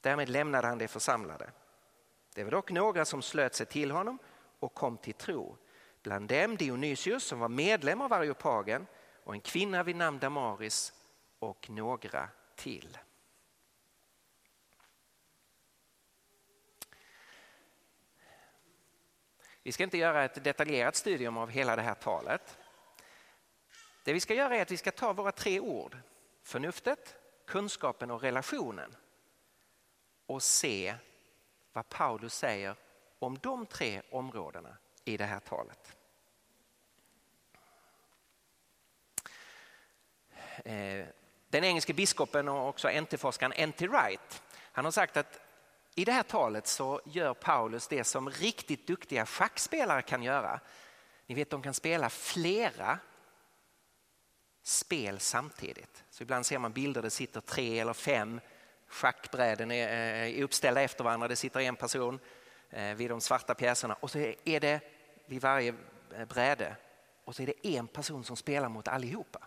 [0.00, 1.50] Därmed lämnade han de församlade.
[2.34, 4.18] Det var dock några som slöt sig till honom
[4.58, 5.56] och kom till tro.
[6.02, 8.86] Bland dem Dionysius som var medlem av Areopagen
[9.24, 10.92] och en kvinna vid namn Damaris
[11.38, 12.98] och några till.
[19.62, 22.58] Vi ska inte göra ett detaljerat studium av hela det här talet.
[24.04, 25.98] Det vi ska göra är att vi ska ta våra tre ord.
[26.42, 27.17] Förnuftet,
[27.48, 28.96] kunskapen och relationen
[30.26, 30.94] och se
[31.72, 32.76] vad Paulus säger
[33.18, 35.96] om de tre områdena i det här talet.
[40.64, 41.06] Eh,
[41.48, 43.86] den engelske biskopen och också NT-forskaren N.T.
[43.86, 45.40] Wright han har sagt att
[45.94, 50.60] i det här talet så gör Paulus det som riktigt duktiga schackspelare kan göra.
[51.26, 52.98] Ni vet de kan spela flera
[54.68, 56.04] spel samtidigt.
[56.10, 58.40] Så ibland ser man bilder där det sitter tre eller fem
[58.88, 59.78] schackbräden eh,
[60.38, 61.28] är uppställda efter varandra.
[61.28, 62.20] Det sitter en person
[62.70, 64.80] eh, vid de svarta pjäserna och så är det
[65.26, 65.74] vid varje
[66.14, 66.76] eh, bräde
[67.24, 69.38] och så är det en person som spelar mot allihopa.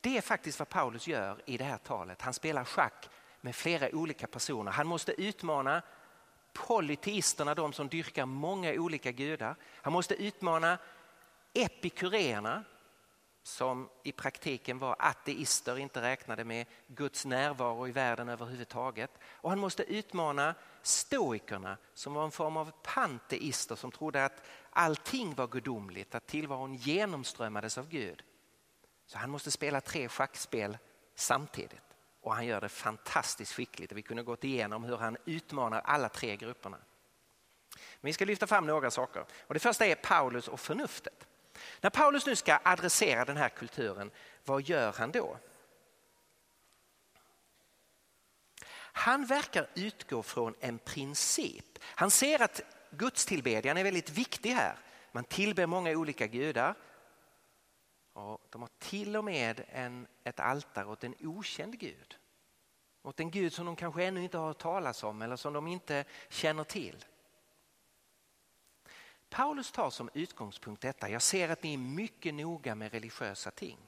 [0.00, 2.22] Det är faktiskt vad Paulus gör i det här talet.
[2.22, 3.10] Han spelar schack
[3.40, 4.72] med flera olika personer.
[4.72, 5.82] Han måste utmana
[6.52, 9.56] polyteisterna, de som dyrkar många olika gudar.
[9.74, 10.78] Han måste utmana
[11.54, 12.64] epikureerna
[13.42, 19.10] som i praktiken var ateister, inte räknade med Guds närvaro i världen överhuvudtaget.
[19.24, 25.34] Och han måste utmana stoikerna som var en form av panteister som trodde att allting
[25.34, 28.22] var gudomligt, att tillvaron genomströmmades av Gud.
[29.06, 30.78] Så han måste spela tre schackspel
[31.14, 33.92] samtidigt och han gör det fantastiskt skickligt.
[33.92, 36.78] Vi kunde gått igenom hur han utmanar alla tre grupperna.
[38.00, 39.24] Men vi ska lyfta fram några saker.
[39.40, 41.26] Och det första är Paulus och förnuftet.
[41.80, 44.10] När Paulus nu ska adressera den här kulturen,
[44.44, 45.38] vad gör han då?
[48.94, 51.78] Han verkar utgå från en princip.
[51.82, 54.76] Han ser att gudstillbedjan är väldigt viktig här.
[55.12, 56.74] Man tillber många olika gudar.
[58.12, 62.16] Och de har till och med en, ett altare åt en okänd gud.
[63.02, 65.66] Åt en gud som de kanske ännu inte har hört talas om eller som de
[65.66, 67.04] inte känner till.
[69.32, 71.08] Paulus tar som utgångspunkt detta.
[71.08, 73.78] Jag ser att ni är mycket noga med religiösa ting.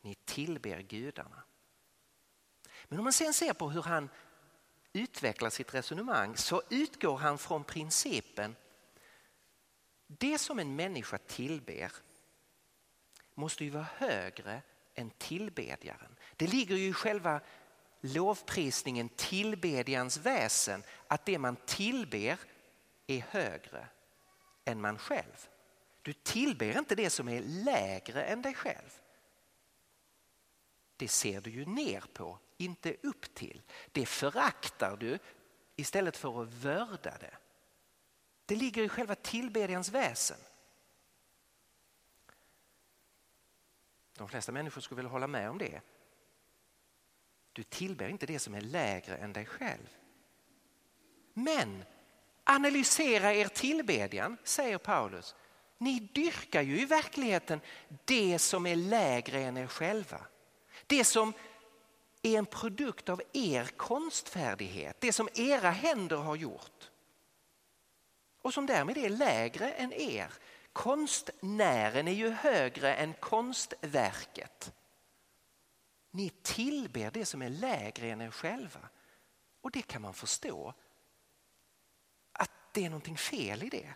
[0.00, 1.42] Ni tillber gudarna.
[2.84, 4.08] Men om man sen ser på hur han
[4.92, 8.56] utvecklar sitt resonemang så utgår han från principen
[10.06, 11.92] det som en människa tillber
[13.34, 14.62] måste ju vara högre
[14.94, 16.16] än tillbedjaren.
[16.36, 17.40] Det ligger ju i själva
[18.00, 22.38] lovprisningen, tillbedjans väsen, att det man tillber
[23.06, 23.88] är högre
[24.68, 25.48] än man själv.
[26.02, 29.00] Du tillber inte det som är lägre än dig själv.
[30.96, 33.62] Det ser du ju ner på, inte upp till.
[33.92, 35.18] Det föraktar du
[35.76, 37.36] istället för att vörda det.
[38.46, 40.38] Det ligger i själva tillbedjans väsen.
[44.16, 45.80] De flesta människor skulle väl hålla med om det.
[47.52, 49.96] Du tillber inte det som är lägre än dig själv.
[51.32, 51.84] Men
[52.48, 55.34] analysera er tillbedjan, säger Paulus.
[55.78, 57.60] Ni dyrkar ju i verkligheten
[58.04, 60.20] det som är lägre än er själva.
[60.86, 61.32] Det som
[62.22, 66.90] är en produkt av er konstfärdighet, det som era händer har gjort.
[68.42, 70.32] Och som därmed är lägre än er.
[70.72, 74.72] Konstnären är ju högre än konstverket.
[76.10, 78.88] Ni tillber det som är lägre än er själva.
[79.60, 80.74] Och det kan man förstå.
[82.72, 83.94] Det är någonting fel i det.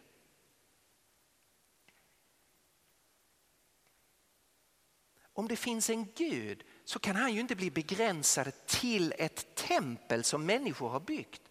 [5.35, 10.25] Om det finns en Gud så kan han ju inte bli begränsad till ett tempel
[10.25, 11.43] som människor har byggt.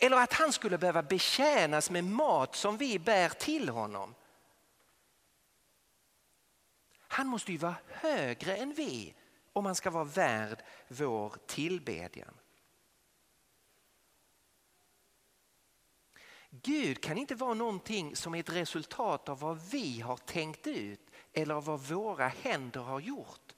[0.00, 4.14] Eller att han skulle behöva betjänas med mat som vi bär till honom.
[6.98, 9.14] Han måste ju vara högre än vi
[9.52, 12.39] om han ska vara värd vår tillbedjan.
[16.50, 21.10] Gud kan inte vara någonting som är ett resultat av vad vi har tänkt ut
[21.32, 23.54] eller av vad våra händer har gjort.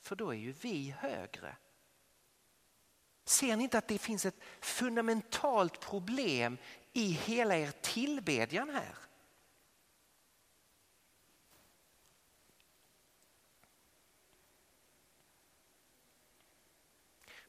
[0.00, 1.56] För då är ju vi högre.
[3.24, 6.58] Ser ni inte att det finns ett fundamentalt problem
[6.92, 8.94] i hela er tillbedjan här?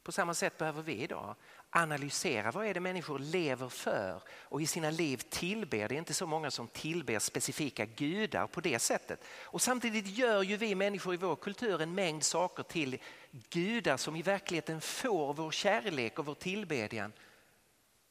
[0.02, 1.36] På samma sätt behöver vi idag
[1.70, 5.88] analysera vad är det människor lever för och i sina liv tillber.
[5.88, 9.24] Det är inte så många som tillber specifika gudar på det sättet.
[9.42, 12.98] Och samtidigt gör ju vi människor i vår kultur en mängd saker till
[13.30, 17.12] gudar som i verkligheten får vår kärlek och vår tillbedjan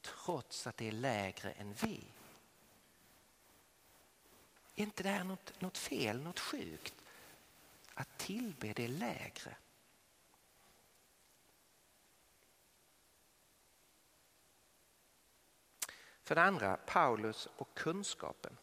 [0.02, 2.00] trots att det är lägre än vi.
[4.74, 6.94] Är inte det här något, något fel, något sjukt?
[7.94, 9.56] Att tillbe det lägre.
[16.30, 18.56] För det andra, Paulus och kunskapen.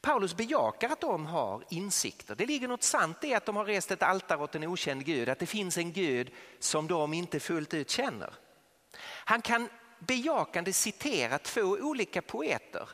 [0.00, 2.34] Paulus bejakar att de har insikter.
[2.34, 5.28] Det ligger något sant i att de har rest ett altare åt en okänd Gud,
[5.28, 8.34] att det finns en Gud som de inte fullt ut känner.
[9.02, 9.68] Han kan
[9.98, 12.88] bejakande citera två olika poeter.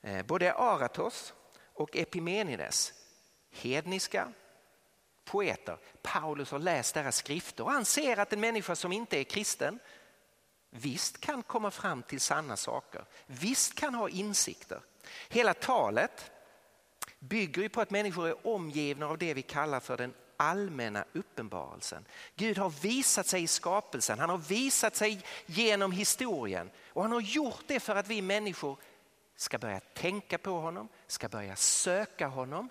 [0.00, 1.34] Eh, både Aratos
[1.74, 2.92] och Epimenides,
[3.50, 4.32] hedniska
[5.24, 5.78] poeter.
[6.02, 9.78] Paulus har läst deras skrifter och han ser att en människa som inte är kristen
[10.76, 14.80] visst kan komma fram till sanna saker, visst kan ha insikter.
[15.28, 16.30] Hela talet
[17.18, 22.04] bygger på att människor är omgivna av det vi kallar för den allmänna uppenbarelsen.
[22.36, 27.20] Gud har visat sig i skapelsen, han har visat sig genom historien och han har
[27.20, 28.78] gjort det för att vi människor
[29.36, 32.68] ska börja tänka på honom, ska börja söka honom.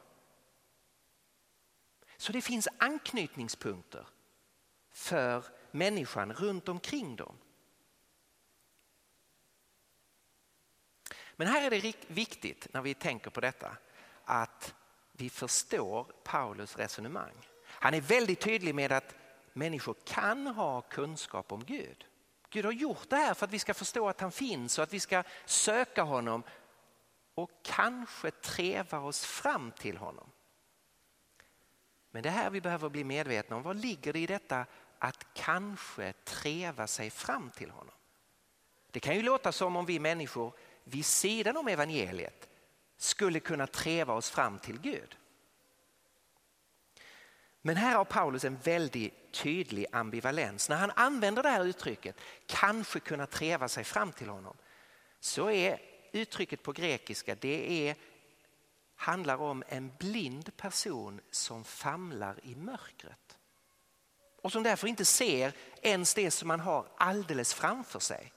[2.17, 4.07] Så det finns anknytningspunkter
[4.91, 7.35] för människan runt omkring dem.
[11.36, 13.77] Men här är det viktigt när vi tänker på detta
[14.25, 14.75] att
[15.11, 17.34] vi förstår Paulus resonemang.
[17.65, 19.15] Han är väldigt tydlig med att
[19.53, 22.05] människor kan ha kunskap om Gud.
[22.49, 24.93] Gud har gjort det här för att vi ska förstå att han finns och att
[24.93, 26.43] vi ska söka honom
[27.36, 30.29] och kanske treva oss fram till honom.
[32.11, 33.63] Men det här vi behöver bli medvetna om.
[33.63, 34.65] Vad ligger det i detta
[34.99, 37.95] att kanske treva sig fram till honom?
[38.91, 40.53] Det kan ju låta som om vi människor
[40.84, 42.49] vid sidan om evangeliet
[42.97, 45.17] skulle kunna treva oss fram till Gud.
[47.61, 50.69] Men här har Paulus en väldigt tydlig ambivalens.
[50.69, 52.15] När han använder det här uttrycket,
[52.45, 54.57] kanske kunna treva sig fram till honom,
[55.19, 55.79] så är
[56.11, 57.95] uttrycket på grekiska, det är,
[58.95, 63.38] handlar om en blind person som famlar i mörkret.
[64.41, 68.34] Och som därför inte ser ens det som man har alldeles framför sig.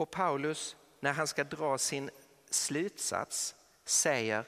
[0.00, 2.10] Och Paulus, när han ska dra sin
[2.50, 4.44] slutsats, säger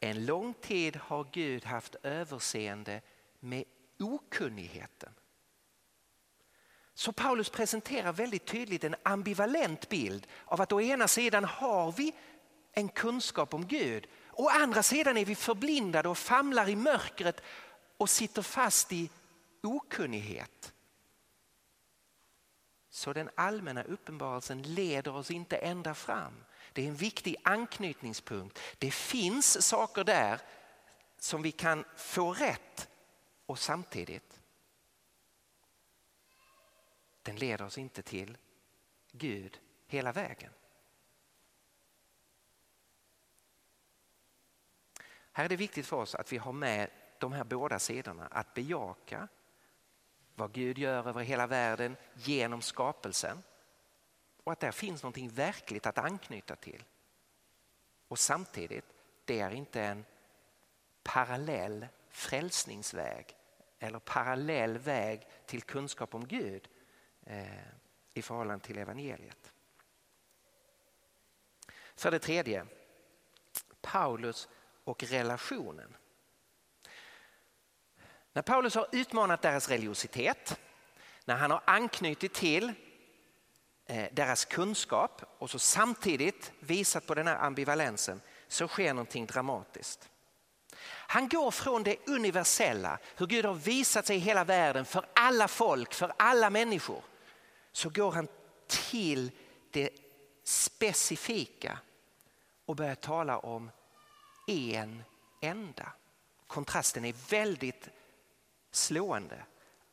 [0.00, 3.00] en lång tid har Gud haft överseende
[3.40, 3.64] med
[3.98, 5.12] okunnigheten.
[6.94, 12.14] Så Paulus presenterar väldigt tydligt en ambivalent bild av att å ena sidan har vi
[12.72, 17.40] en kunskap om Gud, å andra sidan är vi förblindade och famlar i mörkret
[17.96, 19.10] och sitter fast i
[19.62, 20.72] okunnighet.
[22.90, 26.44] Så den allmänna uppenbarelsen leder oss inte ända fram.
[26.72, 28.58] Det är en viktig anknytningspunkt.
[28.78, 30.40] Det finns saker där
[31.18, 32.88] som vi kan få rätt
[33.46, 34.40] och samtidigt
[37.22, 38.38] den leder oss inte till
[39.12, 40.52] Gud hela vägen.
[45.32, 48.54] Här är det viktigt för oss att vi har med de här båda sidorna, att
[48.54, 49.28] bejaka
[50.34, 53.42] vad Gud gör över hela världen genom skapelsen
[54.44, 56.84] och att där finns någonting verkligt att anknyta till.
[58.08, 58.84] Och samtidigt,
[59.24, 60.04] det är inte en
[61.02, 63.36] parallell frälsningsväg
[63.78, 66.68] eller parallell väg till kunskap om Gud
[67.26, 67.46] eh,
[68.14, 69.52] i förhållande till evangeliet.
[71.94, 72.66] För det tredje,
[73.80, 74.48] Paulus
[74.84, 75.96] och relationen.
[78.32, 80.60] När Paulus har utmanat deras religiositet,
[81.24, 82.72] när han har anknutit till
[83.86, 90.08] eh, deras kunskap och så samtidigt visat på den här ambivalensen så sker någonting dramatiskt.
[90.86, 95.48] Han går från det universella, hur Gud har visat sig i hela världen för alla
[95.48, 97.02] folk, för alla människor.
[97.72, 98.28] Så går han
[98.66, 99.30] till
[99.70, 99.90] det
[100.44, 101.78] specifika
[102.66, 103.70] och börjar tala om
[104.46, 105.02] en
[105.40, 105.92] enda.
[106.46, 107.88] Kontrasten är väldigt
[108.70, 109.44] slående.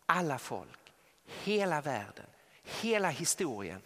[0.05, 0.93] Alla folk,
[1.25, 2.25] hela världen,
[2.63, 3.82] hela historien.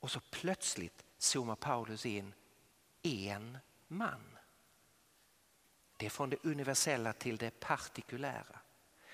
[0.00, 2.34] Och så plötsligt zoomar Paulus in
[3.02, 3.58] en
[3.88, 4.38] man.
[5.96, 8.58] Det är från det universella till det partikulära.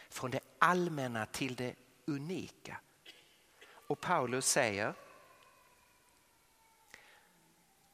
[0.08, 2.80] Från det allmänna till det unika.
[3.86, 4.94] Och Paulus säger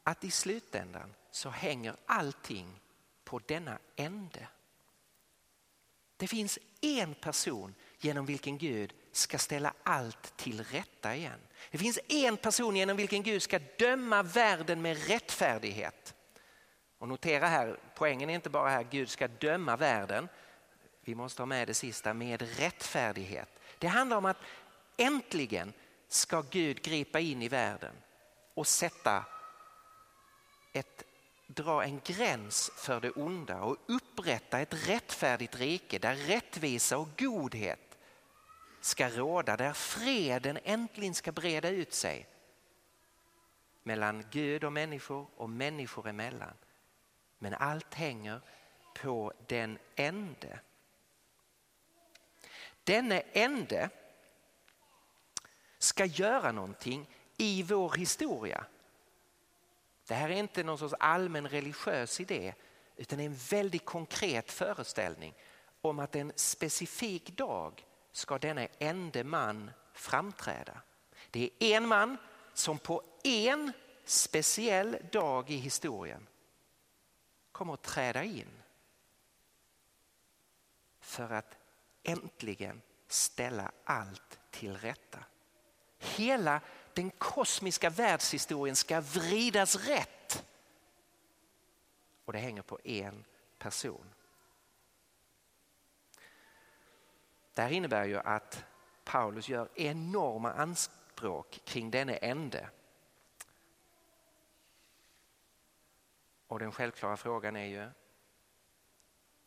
[0.03, 2.81] att i slutändan så hänger allting
[3.25, 4.49] på denna ände.
[6.21, 11.41] Det finns en person genom vilken Gud ska ställa allt till rätta igen.
[11.71, 16.15] Det finns en person genom vilken Gud ska döma världen med rättfärdighet.
[16.99, 20.29] Och notera här, poängen är inte bara här Gud ska döma världen.
[21.05, 23.49] Vi måste ha med det sista, med rättfärdighet.
[23.79, 24.41] Det handlar om att
[24.97, 25.73] äntligen
[26.09, 27.95] ska Gud gripa in i världen
[28.55, 29.25] och sätta
[30.73, 31.05] ett
[31.55, 37.99] dra en gräns för det onda och upprätta ett rättfärdigt rike där rättvisa och godhet
[38.81, 42.27] ska råda, där freden äntligen ska breda ut sig
[43.83, 46.55] mellan Gud och människor och människor emellan.
[47.39, 48.41] Men allt hänger
[48.95, 50.61] på den ende.
[52.85, 53.91] Denne ende
[55.79, 58.65] ska göra någonting i vår historia.
[60.11, 62.55] Det här är inte någon sorts allmän religiös idé
[62.97, 65.35] utan en väldigt konkret föreställning
[65.81, 70.81] om att en specifik dag ska denna ende man framträda.
[71.31, 72.17] Det är en man
[72.55, 73.73] som på en
[74.05, 76.27] speciell dag i historien
[77.53, 78.63] kommer att träda in
[81.01, 81.57] för att
[82.03, 85.19] äntligen ställa allt till rätta.
[85.99, 86.61] Hela
[86.95, 90.45] den kosmiska världshistorien ska vridas rätt.
[92.25, 93.25] Och det hänger på en
[93.59, 94.15] person.
[97.55, 98.65] Det här innebär ju att
[99.05, 102.71] Paulus gör enorma anspråk kring denne ände.
[106.47, 107.91] Och den självklara frågan är ju,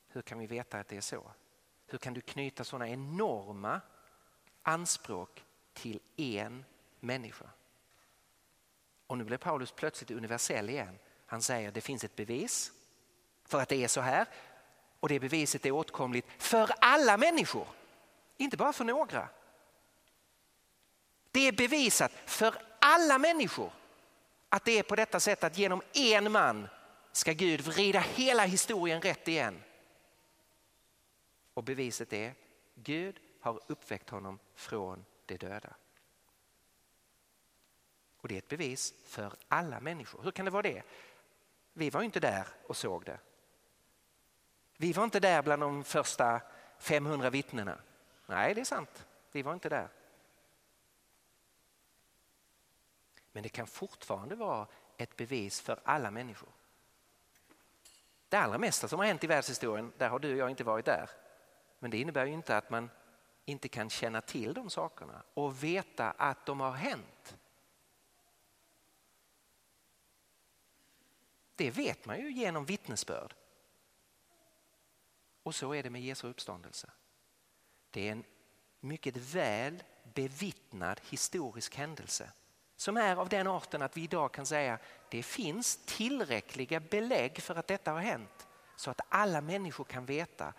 [0.08, 1.32] hur kan vi veta att det är så?
[1.88, 3.82] Hur kan du knyta sådana enorma
[4.62, 6.66] anspråk till en
[7.04, 7.46] människa?
[9.08, 11.00] Och nu blir Paulus plötsligt universell igen.
[11.26, 12.72] Han säger det finns ett bevis
[13.46, 14.28] för att det är så här
[15.00, 17.68] och det beviset är åtkomligt för alla människor.
[18.38, 19.30] Inte bara för några.
[21.32, 23.72] Det är bevisat för alla människor
[24.50, 26.68] att det är på detta sätt att genom en man
[27.12, 29.64] ska Gud vrida hela historien rätt igen.
[31.54, 32.34] Och beviset är
[32.76, 35.76] Gud har uppväckt honom från de döda.
[38.24, 40.24] Och det är ett bevis för alla människor.
[40.24, 40.84] Hur kan det vara det?
[41.74, 43.20] Vi var inte där och såg det.
[44.78, 46.42] Vi var inte där bland de första
[46.78, 47.78] 500 vittnena.
[48.26, 49.06] Nej, det är sant.
[49.32, 49.90] Vi var inte där.
[53.32, 54.68] Men det kan fortfarande vara
[54.98, 56.50] ett bevis för alla människor.
[58.30, 60.86] Det allra mesta som har hänt i världshistorien, där har du och jag inte varit
[60.86, 61.10] där.
[61.80, 62.90] Men det innebär ju inte att man
[63.46, 67.38] inte kan känna till de sakerna och veta att de har hänt.
[71.56, 73.36] Det vet man ju genom vittnesbörd.
[75.44, 76.92] Och så är det med Jesu uppståndelse.
[77.90, 78.24] Det är en
[78.80, 79.84] mycket väl
[80.14, 82.32] bevittnad historisk händelse
[82.76, 84.80] som är av den arten att vi idag kan säga
[85.10, 90.54] det finns tillräckliga belägg för att detta har hänt så att alla människor kan veta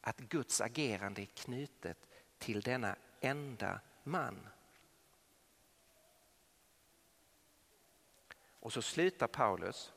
[0.00, 1.98] att Guds agerande är knutet
[2.38, 4.48] till denna enda man.
[8.68, 9.92] Och så slutar Paulus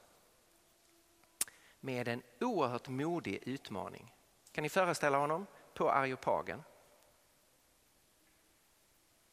[1.79, 4.13] med en oerhört modig utmaning.
[4.51, 6.63] Kan ni föreställa honom på Areopagen?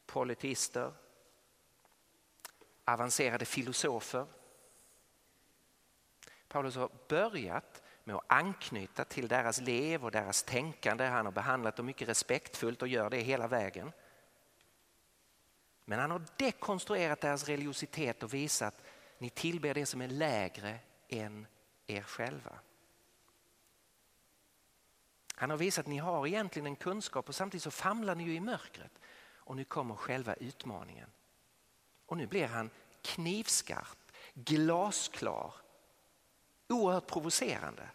[0.05, 0.93] Politister,
[2.85, 4.25] avancerade filosofer.
[6.47, 11.05] Paulus har börjat med att anknyta till deras lev och deras tänkande.
[11.05, 13.91] Han har behandlat dem mycket respektfullt och gör det hela vägen.
[15.85, 18.83] Men han har dekonstruerat deras religiositet och visat att
[19.19, 21.47] ni tillber det som är lägre än
[21.87, 22.59] er själva.
[25.35, 28.33] Han har visat att ni har egentligen en kunskap och samtidigt så famlar ni ju
[28.33, 28.91] i mörkret.
[29.49, 31.09] Och nu kommer själva utmaningen.
[32.05, 32.69] Och nu blir han
[33.01, 35.53] knivskarp, glasklar,
[36.67, 37.89] oerhört provocerande.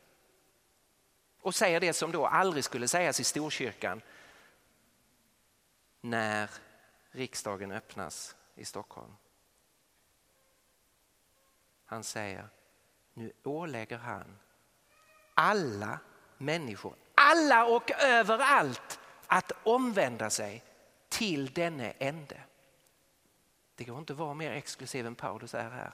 [1.40, 4.00] Och säger det som då aldrig skulle sägas i Storkyrkan
[6.00, 6.50] när
[7.10, 9.12] riksdagen öppnas i Stockholm.
[11.86, 12.48] Han säger,
[13.14, 14.38] nu ålägger han
[15.34, 15.98] alla
[16.38, 20.64] människor, alla och överallt att omvända sig
[21.08, 22.40] till denne ände.
[23.74, 25.92] Det går inte att vara mer exklusiv än Paulus är här.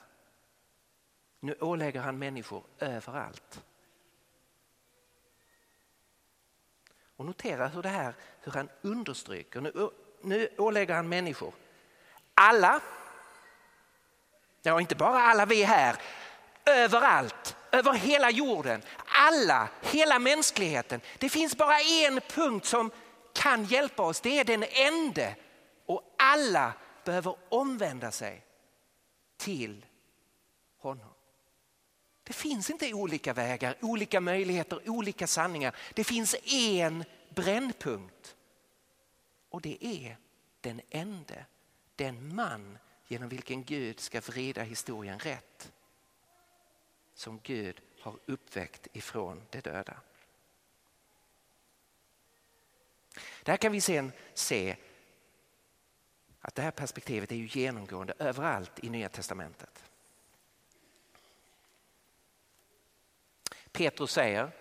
[1.39, 3.63] Nu ålägger han människor överallt.
[7.15, 9.89] Och notera hur, det här, hur han understryker, nu,
[10.21, 11.53] nu ålägger han människor,
[12.33, 12.81] alla,
[14.61, 15.95] ja inte bara alla vi här,
[16.65, 21.01] överallt, över hela jorden, alla, hela mänskligheten.
[21.17, 22.91] Det finns bara en punkt som
[23.33, 25.35] kan hjälpa oss, det är den ende
[25.85, 28.45] och alla behöver omvända sig
[29.37, 29.85] till
[30.77, 31.13] honom.
[32.23, 35.75] Det finns inte olika vägar, olika möjligheter, olika sanningar.
[35.93, 38.35] Det finns en brännpunkt
[39.49, 40.17] och det är
[40.61, 41.45] den ende,
[41.95, 42.77] den man
[43.11, 45.71] genom vilken Gud ska vrida historien rätt.
[47.13, 49.97] Som Gud har uppväckt ifrån de döda.
[53.43, 54.75] Där kan vi sen se
[56.41, 59.83] att det här perspektivet är ju genomgående överallt i Nya Testamentet.
[63.71, 64.51] Petrus säger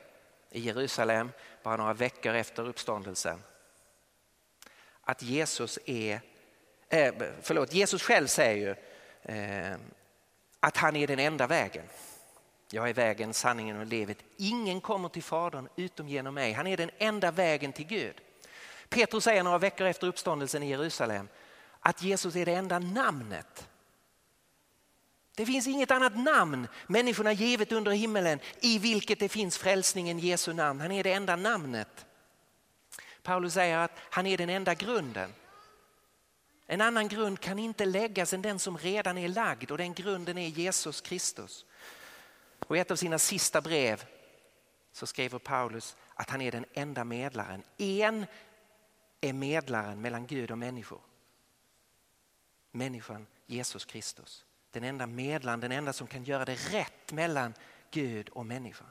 [0.51, 1.30] i Jerusalem
[1.62, 3.42] bara några veckor efter uppståndelsen
[5.01, 6.20] att Jesus är,
[6.91, 8.74] eh, förlåt, Jesus själv säger ju
[9.34, 9.76] eh,
[10.61, 11.84] att han är den enda vägen.
[12.70, 14.18] Jag är vägen, sanningen och livet.
[14.36, 16.53] Ingen kommer till Fadern utom genom mig.
[16.53, 18.14] Han är den enda vägen till Gud.
[18.88, 21.28] Petrus säger några veckor efter uppståndelsen i Jerusalem
[21.80, 23.68] att Jesus är det enda namnet.
[25.36, 30.53] Det finns inget annat namn människorna givet under himmelen i vilket det finns frälsningen Jesu
[30.53, 30.80] namn.
[30.80, 32.07] Han är det enda namnet.
[33.22, 35.32] Paulus säger att han är den enda grunden.
[36.73, 40.39] En annan grund kan inte läggas än den som redan är lagd och den grunden
[40.39, 41.66] är Jesus Kristus.
[42.66, 44.05] Och i ett av sina sista brev
[44.93, 47.62] så skriver Paulus att han är den enda medlaren.
[47.77, 48.27] En
[49.21, 51.01] är medlaren mellan Gud och människor.
[52.71, 54.45] Människan Jesus Kristus.
[54.71, 57.55] Den enda medlaren, den enda som kan göra det rätt mellan
[57.91, 58.91] Gud och människan.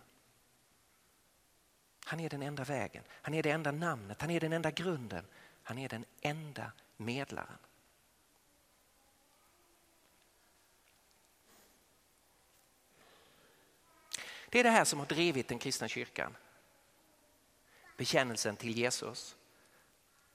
[2.05, 5.25] Han är den enda vägen, han är det enda namnet, han är den enda grunden.
[5.63, 7.57] Han är den enda medlaren.
[14.49, 16.35] Det är det här som har drivit den kristna kyrkan.
[17.97, 19.35] Bekännelsen till Jesus.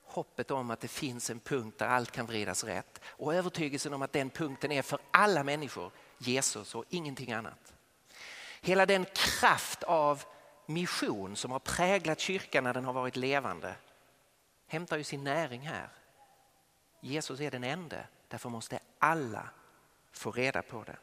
[0.02, 4.02] Hoppet om att det finns en punkt där allt kan vridas rätt och övertygelsen om
[4.02, 7.74] att den punkten är för alla människor Jesus och ingenting annat.
[8.60, 10.24] Hela den kraft av
[10.66, 13.74] mission som har präglat kyrkan när den har varit levande
[14.66, 15.88] hämtar ju sin näring här.
[17.00, 17.96] Jesus är den enda,
[18.28, 19.50] därför måste alla
[20.12, 20.96] få reda på det.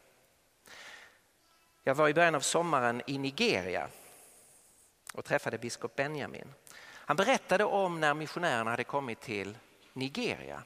[1.84, 3.90] Jag var i början av sommaren i Nigeria
[5.14, 6.54] och träffade biskop Benjamin.
[6.84, 9.58] Han berättade om när missionärerna hade kommit till
[9.94, 10.64] Nigeria.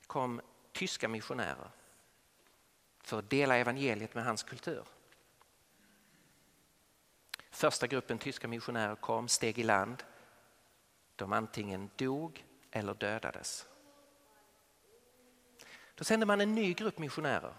[0.00, 0.40] Det kom
[0.72, 1.70] tyska missionärer
[3.02, 4.84] för att dela evangeliet med hans kultur.
[7.50, 10.02] Första gruppen tyska missionärer kom, steg i land.
[11.16, 13.66] De antingen dog eller dödades.
[15.94, 17.54] Då sände man en ny grupp missionärer.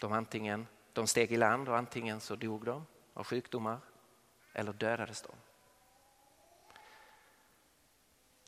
[0.00, 3.80] De, antingen, de steg i land och antingen så dog de av sjukdomar
[4.52, 5.32] eller dödades de.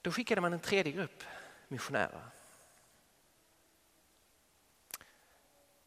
[0.03, 1.25] Då skickade man en tredje grupp
[1.69, 2.31] missionärer.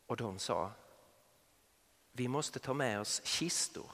[0.06, 0.72] Och de sa
[2.12, 3.92] vi måste ta med oss kistor.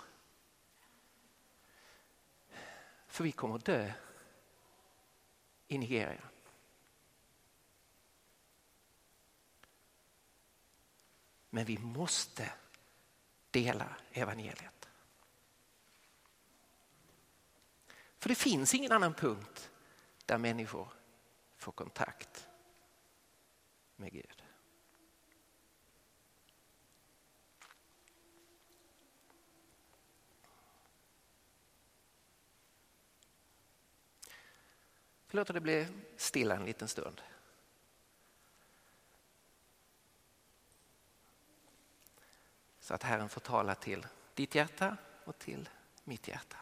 [3.07, 3.91] För vi kommer att dö
[5.67, 6.30] i Nigeria.
[11.53, 12.53] Men vi måste
[13.51, 14.89] dela evangeliet.
[18.17, 19.71] För det finns ingen annan punkt
[20.25, 20.93] där människor
[21.57, 22.47] får kontakt
[23.95, 24.43] med Gud.
[35.33, 35.87] Låt det bli
[36.17, 37.21] stilla en liten stund.
[42.91, 45.69] Så att Herren får tala till ditt hjärta och till
[46.03, 46.57] mitt hjärta.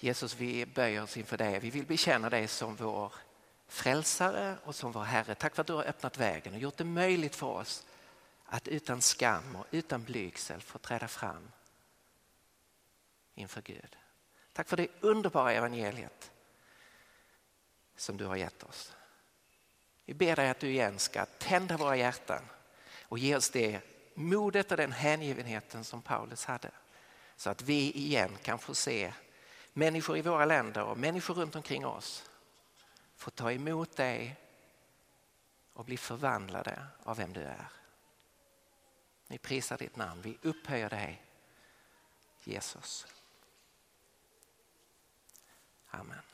[0.00, 1.58] Jesus, vi böjer oss inför dig.
[1.58, 3.12] Vi vill bekänna dig som vår
[3.68, 5.34] frälsare och som vår Herre.
[5.34, 7.86] Tack för att du har öppnat vägen och gjort det möjligt för oss
[8.44, 11.50] att utan skam och utan blygsel få träda fram
[13.34, 13.96] inför Gud.
[14.52, 16.30] Tack för det underbara evangeliet
[17.96, 18.92] som du har gett oss.
[20.04, 22.42] Vi ber dig att du igen ska tända våra hjärtan
[23.02, 23.80] och ge oss det
[24.14, 26.70] modet och den hängivenheten som Paulus hade.
[27.36, 29.12] Så att vi igen kan få se
[29.78, 32.30] människor i våra länder och människor runt omkring oss
[33.16, 34.36] får ta emot dig
[35.72, 37.66] och bli förvandlade av vem du är.
[39.26, 41.22] Vi prisar ditt namn, vi upphöjer dig
[42.44, 43.06] Jesus.
[45.90, 46.27] Amen.